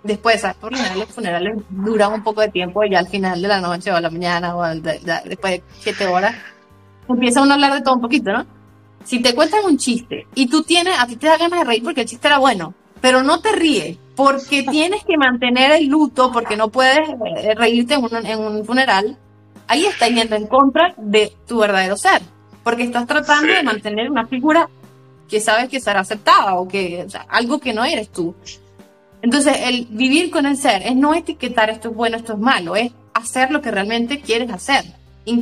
[0.03, 0.57] después, ¿sabes?
[0.57, 3.47] Por lo general los funerales duran un poco de tiempo y ya al final de
[3.47, 6.35] la noche o a la mañana o después de siete horas,
[7.07, 8.45] empieza uno a hablar de todo un poquito, ¿no?
[9.03, 11.83] Si te cuentan un chiste y tú tienes, a ti te da ganas de reír
[11.83, 16.31] porque el chiste era bueno, pero no te ríes porque tienes que mantener el luto,
[16.31, 16.99] porque no puedes
[17.37, 19.17] eh, reírte en un, en un funeral,
[19.67, 22.21] ahí estás yendo en contra de tu verdadero ser,
[22.63, 24.69] porque estás tratando de mantener una figura
[25.27, 28.35] que sabes que será aceptada o que algo que no eres tú.
[29.21, 32.75] Entonces, el vivir con el ser es no etiquetar esto es bueno, esto es malo,
[32.75, 34.85] es hacer lo que realmente quieres hacer.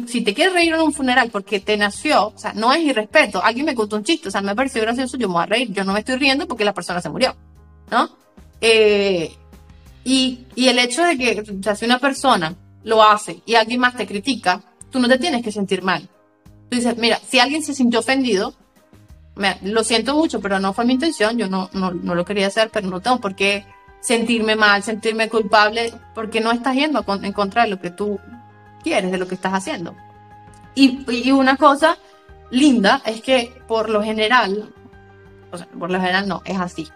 [0.07, 3.41] Si te quieres reír en un funeral porque te nació, o sea, no es irrespeto.
[3.41, 5.71] Alguien me contó un chiste, o sea, me pareció gracioso, yo me voy a reír.
[5.71, 7.33] Yo no me estoy riendo porque la persona se murió,
[7.89, 8.09] ¿no?
[8.59, 9.31] Eh,
[10.03, 13.79] y, y, el hecho de que, o sea, si una persona lo hace y alguien
[13.79, 14.61] más te critica,
[14.91, 16.09] tú no te tienes que sentir mal.
[16.69, 18.53] Tú dices, mira, si alguien se sintió ofendido,
[19.61, 22.69] lo siento mucho, pero no fue mi intención, yo no, no, no, lo quería hacer,
[22.71, 23.65] pero no tengo por qué
[24.01, 28.19] sentirme mal, sentirme culpable, porque no estás yendo en contra de lo que tú
[28.83, 29.95] quieres, de lo que estás haciendo.
[30.75, 31.97] Y, y una cosa
[32.51, 34.73] linda es que por lo general,
[35.51, 36.89] o sea, por lo general no, es así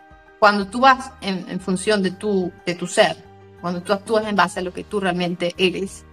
[0.44, 3.16] cuando tú vas en, función de tu, de tu ser,
[3.62, 6.04] cuando tú actúas en base a lo que tú realmente eres,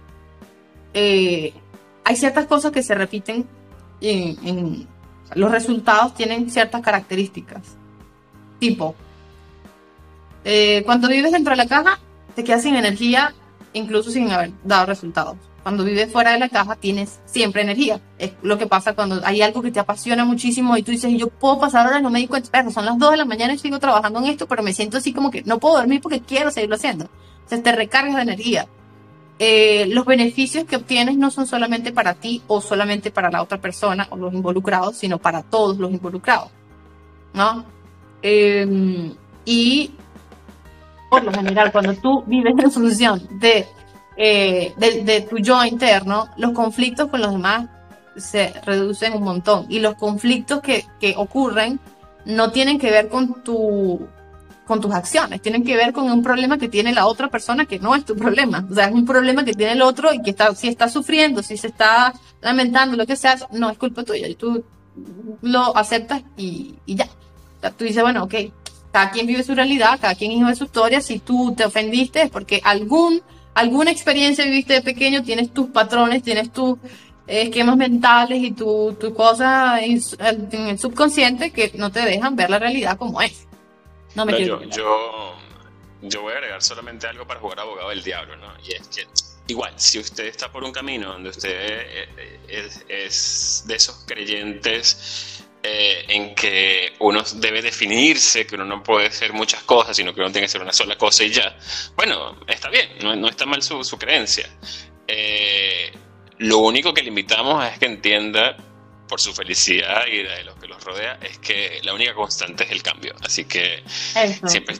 [0.93, 1.53] eh,
[2.05, 3.45] hay ciertas cosas que se repiten
[3.99, 4.87] en,
[5.35, 7.61] los resultados tienen ciertas características.
[8.59, 8.95] Tipo,
[10.43, 11.99] eh, cuando vives dentro de la caja,
[12.35, 13.33] te quedas sin energía,
[13.73, 15.37] incluso sin haber dado resultados.
[15.63, 18.01] Cuando vives fuera de la caja tienes siempre energía.
[18.17, 21.29] Es lo que pasa cuando hay algo que te apasiona muchísimo y tú dices, yo
[21.29, 23.77] puedo pasar horas, no me di cuenta, son las 2 de la mañana y sigo
[23.77, 26.75] trabajando en esto, pero me siento así como que no puedo dormir porque quiero seguirlo
[26.75, 27.09] haciendo.
[27.45, 28.67] Sea, te recargas de energía.
[29.43, 33.59] Eh, los beneficios que obtienes no son solamente para ti o solamente para la otra
[33.59, 36.51] persona o los involucrados, sino para todos los involucrados.
[37.33, 37.65] ¿No?
[38.21, 39.91] Em, y
[41.09, 43.65] por lo general, cuando tú vives en función de
[44.15, 47.67] eh, de, tu yo interno, los conflictos con los demás
[48.15, 49.65] se reducen un montón.
[49.69, 50.85] Y los conflictos que,
[51.17, 51.79] ocurren
[52.25, 54.07] no tienen que ver con, tu,
[54.71, 57.77] con tus acciones, tienen que ver con un problema que tiene la otra persona que
[57.77, 58.65] no es tu problema.
[58.71, 61.43] O sea, es un problema que tiene el otro y que está, si está sufriendo,
[61.43, 64.29] si se está lamentando, lo que sea, no es culpa tuya.
[64.29, 64.63] Y tú
[65.41, 67.03] lo aceptas y, ya.
[67.03, 68.33] O sea, tú dices, bueno, ok,
[68.93, 71.01] cada quien vive su realidad, cada quien vive su historia.
[71.01, 73.21] Si tú te ofendiste es porque algún
[73.53, 76.77] alguna experiencia viviste de pequeño, tienes tus patrones, tienes tus
[77.27, 79.99] esquemas mentales y tus tu cosas en,
[80.69, 83.49] el subconsciente que no te dejan ver la realidad como es.
[84.15, 85.37] No me yo, yo,
[86.01, 88.53] yo, voy a agregar solamente algo para jugar abogado del diablo, ¿no?
[88.63, 89.07] Y es que,
[89.47, 92.09] igual, si usted está por un camino donde usted
[92.47, 99.11] es, es de esos creyentes eh, en que uno debe definirse, que uno no puede
[99.11, 101.55] ser muchas cosas, sino que uno tiene que ser una sola cosa y ya.
[101.95, 104.49] Bueno, está bien, no, está mal su, su creencia.
[105.07, 105.91] Eh,
[106.39, 108.57] lo único que le invitamos es que entienda
[109.07, 113.15] por su felicidad y de los rodea, es que la única constante es el cambio.
[113.21, 113.83] Así que
[114.47, 114.77] siempre,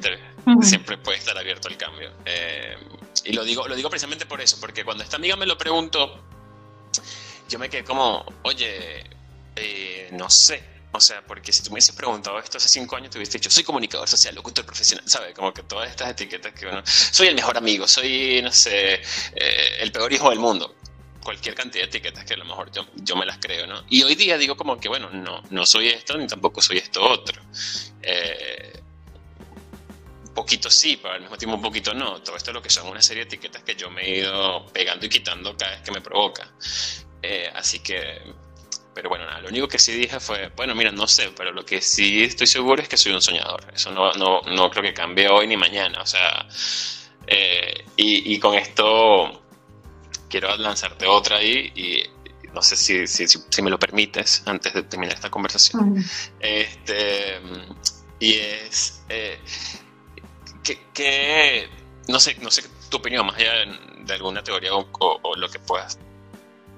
[0.62, 2.12] siempre puede estar abierto al cambio.
[2.26, 2.78] Eh,
[3.26, 6.20] y lo digo, lo digo precisamente por eso, porque cuando esta amiga me lo preguntó,
[7.50, 9.04] yo me quedé como, oye,
[9.56, 10.72] eh, no sé.
[10.94, 13.50] O sea, porque si tú me hubieses preguntado esto hace cinco años, te hubiese dicho,
[13.50, 15.34] soy comunicador social, locutor profesional, ¿sabes?
[15.34, 16.84] Como que todas estas etiquetas que uno...
[16.86, 18.96] Soy el mejor amigo, soy, no sé,
[19.36, 20.76] eh, el peor hijo del mundo
[21.22, 23.84] cualquier cantidad de etiquetas que a lo mejor yo, yo me las creo, ¿no?
[23.90, 27.04] Y hoy día digo como que, bueno, no, no soy esto ni tampoco soy esto
[27.04, 27.42] otro.
[28.02, 28.82] Eh,
[30.28, 32.22] un poquito sí, pero al mismo tiempo un poquito no.
[32.22, 34.66] Todo esto es lo que son una serie de etiquetas que yo me he ido
[34.68, 36.50] pegando y quitando cada vez que me provoca.
[37.22, 38.22] Eh, así que,
[38.94, 41.66] pero bueno, nada, lo único que sí dije fue, bueno, mira, no sé, pero lo
[41.66, 43.72] que sí estoy seguro es que soy un soñador.
[43.74, 46.02] Eso no, no, no creo que cambie hoy ni mañana.
[46.02, 46.48] O sea,
[47.28, 49.41] eh, y, y con esto
[50.32, 52.04] quiero lanzarte otra ahí y
[52.54, 56.04] no sé si, si, me lo permites antes de terminar esta conversación.
[56.40, 57.40] Este,
[58.20, 59.40] y es eh,
[60.94, 61.70] que,
[62.08, 63.52] no sé, no sé tu opinión, más allá
[64.06, 65.98] de, alguna teoría o, lo que puedas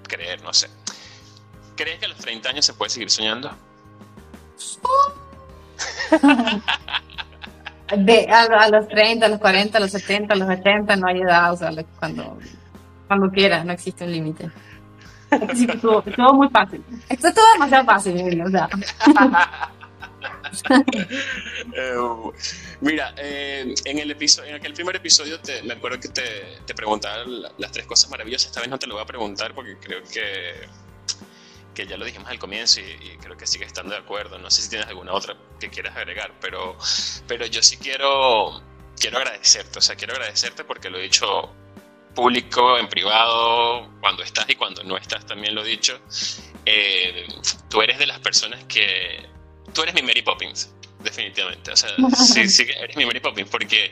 [0.07, 0.69] creer, no sé.
[1.75, 3.51] ¿Crees que a los 30 años se puede seguir soñando?
[7.97, 11.21] De, a, los 30, a los 40, a los 70, a los 80, no hay
[11.21, 12.39] edad, o sea, cuando
[13.13, 14.49] cuando quieras, no existe un límite.
[15.81, 16.83] todo, todo, muy fácil.
[17.09, 18.69] Esto es todo demasiado fácil, o sea.
[21.75, 21.95] Eh,
[22.79, 27.25] mira, eh, en el episodio, en aquel primer episodio me acuerdo que te, te preguntaba
[27.57, 28.47] las tres cosas maravillosas.
[28.47, 30.67] Esta vez no te lo voy a preguntar porque creo que,
[31.73, 34.37] que ya lo dijimos al comienzo y, creo que sigue estando de acuerdo.
[34.37, 36.77] No sé si tienes alguna otra que quieras agregar, pero,
[37.27, 38.61] pero yo sí quiero,
[38.97, 39.79] quiero agradecerte.
[39.79, 41.53] O sea, quiero agradecerte porque lo he dicho
[42.13, 45.99] público, en privado, cuando estás y cuando no estás, también lo he dicho,
[46.65, 47.27] eh,
[47.69, 49.27] tú eres de las personas que...
[49.73, 51.71] Tú eres mi Mary Poppins, definitivamente.
[51.71, 53.91] O sea, sí, sí, eres mi Mary Poppins, porque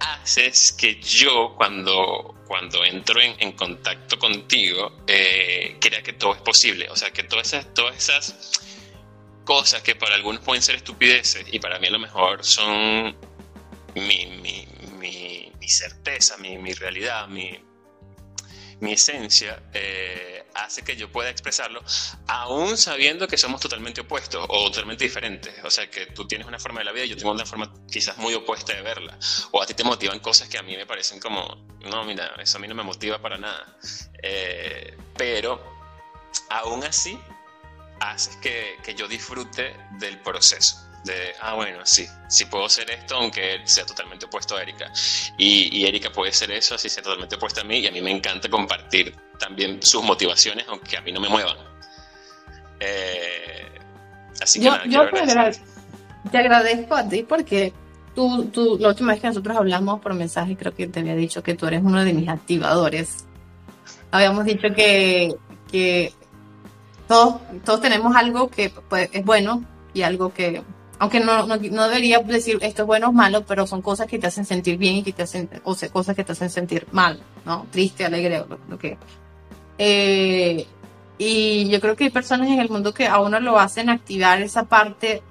[0.00, 6.88] haces que yo cuando, cuando entro en, contacto contigo eh, crea que todo es posible.
[6.90, 8.52] O sea, que todas esas, todas esas
[9.44, 13.14] cosas que para algunos pueden ser estupideces y para mí a lo mejor son
[13.94, 14.66] mi, mi,
[15.10, 17.62] mi certeza, mi, realidad, mi,
[18.80, 21.82] esencia, eh, hace que yo pueda expresarlo,
[22.26, 25.54] aún sabiendo que somos totalmente opuestos o totalmente diferentes.
[25.64, 27.72] O sea, que tú tienes una forma de la vida y yo tengo una forma
[27.90, 29.18] quizás muy opuesta de verla.
[29.52, 32.58] O a ti te motivan cosas que a mí me parecen como, no, mira, eso
[32.58, 33.78] a mí no me motiva para nada.
[34.22, 35.62] Eh, pero
[36.50, 37.18] aún así,
[38.00, 43.60] haces que yo disfrute del proceso de, ah, bueno, sí, sí puedo ser esto, aunque
[43.64, 44.90] sea totalmente opuesto a Erika.
[45.36, 48.00] Y, y, Erika puede ser eso, así sea totalmente opuesta a mí, y a mí
[48.00, 51.56] me encanta compartir también sus motivaciones, aunque a mí no me muevan.
[52.80, 53.78] Eh,
[54.40, 55.64] así que yo, yo te, agradezco,
[56.30, 57.72] te, agradezco a ti porque
[58.14, 61.42] tú, tú, la última vez que nosotros hablamos por mensaje, creo que te había dicho
[61.42, 63.26] que tú eres uno de mis activadores.
[64.10, 65.34] Habíamos dicho que,
[65.70, 66.12] que
[67.06, 70.62] todos, todos tenemos algo que pues, es bueno y algo que
[70.98, 74.26] aunque no, no, debería decir esto es bueno o malo, pero son cosas que te
[74.26, 77.20] hacen sentir bien y que te hacen, o sea, cosas que te hacen sentir mal,
[77.44, 77.66] ¿no?
[77.70, 78.96] Triste, alegre, lo, que.
[79.78, 80.66] Eh,
[81.18, 84.40] y yo creo que hay personas en el mundo que a uno lo hacen activar
[84.42, 85.22] esa parte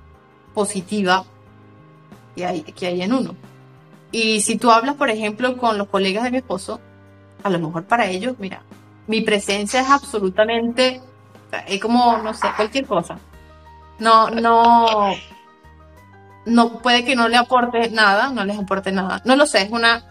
[0.54, 1.26] positiva
[2.36, 3.36] que hay, que hay en uno.
[4.12, 6.80] Y si tú hablas, por ejemplo, con los colegas de mi esposo,
[7.42, 8.64] a lo mejor para ellos, mira,
[9.08, 11.02] mi presencia es absolutamente,
[11.68, 13.18] es como, no sé, cualquier cosa.
[14.00, 15.14] No, no,
[16.46, 19.22] no puede que no le aporte nada, no les aporte nada.
[19.26, 20.04] No lo sé, es una,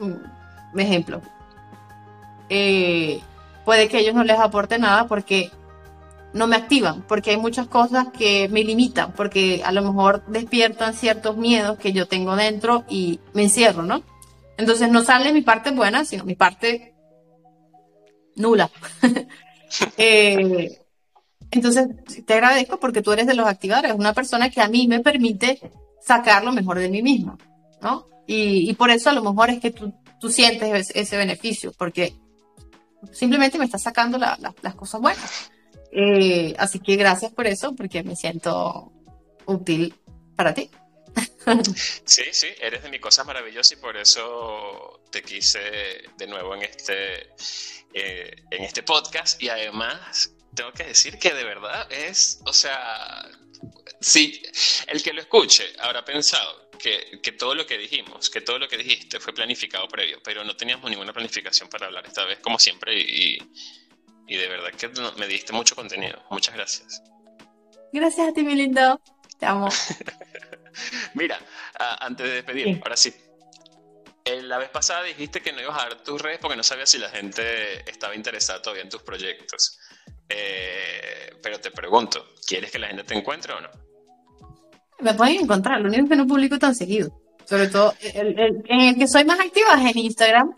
[0.00, 1.20] un ejemplo.
[2.48, 3.20] Eh,
[3.64, 5.50] puede que ellos no les aporte nada porque
[6.32, 10.94] no me activan, porque hay muchas cosas que me limitan, porque a lo mejor despiertan
[10.94, 14.02] ciertos miedos que yo tengo dentro y me encierro, ¿no?
[14.58, 16.94] Entonces no sale mi parte buena, sino mi parte
[18.36, 18.70] nula.
[19.96, 20.78] eh,
[21.56, 21.88] entonces,
[22.26, 25.58] te agradezco porque tú eres de los activadores, una persona que a mí me permite
[26.04, 27.38] sacar lo mejor de mí misma,
[27.80, 28.08] ¿no?
[28.26, 29.92] Y, por eso a lo mejor es que tú,
[30.30, 32.12] sientes ese, beneficio, porque
[33.12, 35.50] simplemente me estás sacando las cosas buenas.
[35.92, 38.92] Eh, así que gracias por eso, porque me siento
[39.46, 39.94] útil
[40.36, 40.70] para ti.
[42.04, 45.60] Sí, sí, eres de mis cosas maravillosas y por eso te quise
[46.18, 47.30] de nuevo en este,
[47.94, 53.30] eh, en este podcast y además tengo que decir que de verdad es, o sea,
[54.00, 54.42] sí,
[54.88, 58.66] el que lo escuche habrá pensado que, que, todo lo que dijimos, que todo lo
[58.68, 62.58] que dijiste fue planificado previo, pero no teníamos ninguna planificación para hablar esta vez, como
[62.58, 63.38] siempre, y,
[64.26, 66.24] y de verdad que me diste mucho contenido.
[66.30, 67.02] Muchas gracias.
[67.92, 69.00] Gracias a ti, mi lindo.
[69.38, 69.68] Te amo.
[71.14, 71.38] Mira,
[72.00, 73.14] antes de despedir, ahora sí.
[74.24, 76.98] La vez pasada dijiste que no ibas a dar tus redes porque no sabías si
[76.98, 79.78] la gente estaba interesada todavía en tus proyectos.
[80.28, 83.68] Eh, pero te pregunto, ¿quieres que la gente te encuentre o no?
[85.00, 87.10] Me pueden encontrar, lo único que no publico tan seguido.
[87.44, 90.54] Sobre todo, en el que soy más activa es en Instagram,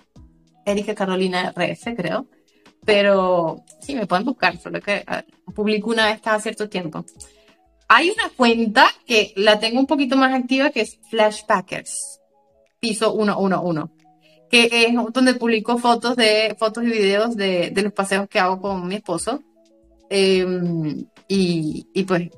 [0.64, 2.26] Erika Carolina RF, creo.
[2.84, 5.04] Pero sí, me pueden buscar, solo que
[5.54, 7.04] publico una vez cada cierto tiempo.
[7.88, 12.20] Hay una cuenta que la tengo un poquito más activa que es Flashpackers,
[12.80, 13.92] piso 111,
[14.50, 18.60] que es donde publico fotos de fotos y videos de, de los paseos que hago
[18.60, 19.42] con mi esposo.
[20.11, 22.30] Em, y, y, pues,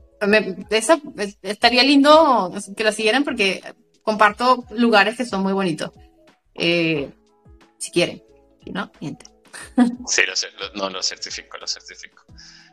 [0.71, 1.01] esa,
[1.43, 3.63] estaría lindo que la siguieran porque
[4.03, 5.91] comparto lugares que son muy bonitos.
[6.55, 7.11] Eh,
[7.79, 8.23] si quieren,
[8.65, 9.27] si no, miente.
[10.07, 12.25] Sí, lo, no, lo certifico, lo certifico.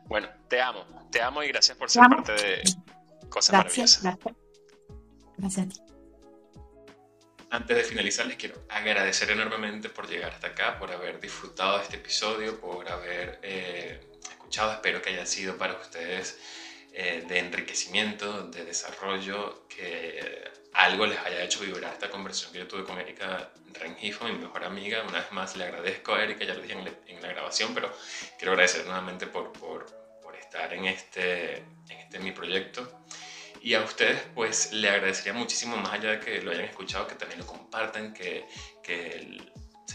[0.05, 2.63] Bueno, te amo, te amo y gracias por ser parte de
[3.29, 4.03] Cosas Maravillosas.
[4.03, 4.35] Gracias.
[5.37, 5.81] gracias a ti.
[7.49, 11.83] Antes de finalizar, les quiero agradecer enormemente por llegar hasta acá, por haber disfrutado de
[11.83, 14.16] este episodio, por haber eh,
[14.49, 16.39] Espero que haya sido para ustedes
[16.93, 22.67] eh, de enriquecimiento, de desarrollo, que algo les haya hecho vibrar esta conversación que yo
[22.67, 25.03] tuve con Erika Rengifo, mi mejor amiga.
[25.03, 27.91] Una vez más le agradezco a Erika, ya lo dije en, la grabación, pero
[28.37, 29.85] quiero agradecer nuevamente por, por,
[30.21, 33.03] por estar en este, en este mi proyecto.
[33.61, 37.15] Y a ustedes, pues, le agradecería muchísimo, más allá de que lo hayan escuchado, que
[37.15, 38.45] también lo compartan, que,
[38.83, 39.39] que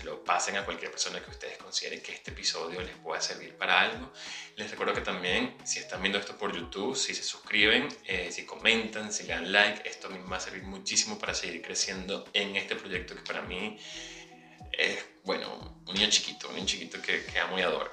[0.02, 3.56] se lo pasen a cualquier persona que ustedes consideren que este episodio les pueda servir
[3.56, 4.12] para algo.
[4.56, 8.44] Les recuerdo que también, si están viendo esto por YouTube, si se suscriben, eh, si
[8.44, 11.62] comentan, si le dan like, esto a mí me va a servir muchísimo para seguir
[11.62, 13.78] creciendo en este proyecto que para mí
[14.72, 17.92] es, bueno, un niño chiquito, un niño chiquito que, que amo y adoro.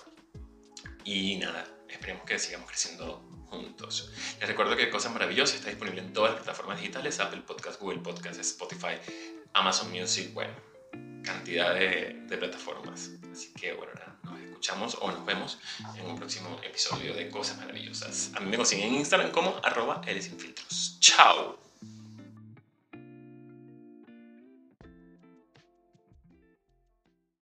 [1.03, 4.11] Y nada, esperemos que sigamos creciendo juntos.
[4.39, 7.99] Les recuerdo que Cosas Maravillosas está disponible en todas las plataformas digitales, Apple Podcast, Google
[7.99, 8.97] Podcast, Spotify,
[9.53, 10.68] Amazon Music, bueno,
[11.23, 13.11] cantidad de, plataformas.
[13.31, 13.93] Así que bueno,
[14.23, 15.59] nos escuchamos o nos vemos
[15.95, 18.31] en un próximo episodio de Cosas Maravillosas.
[18.35, 20.01] A mí me consiguen en Instagram como arroba
[20.99, 21.68] Chao.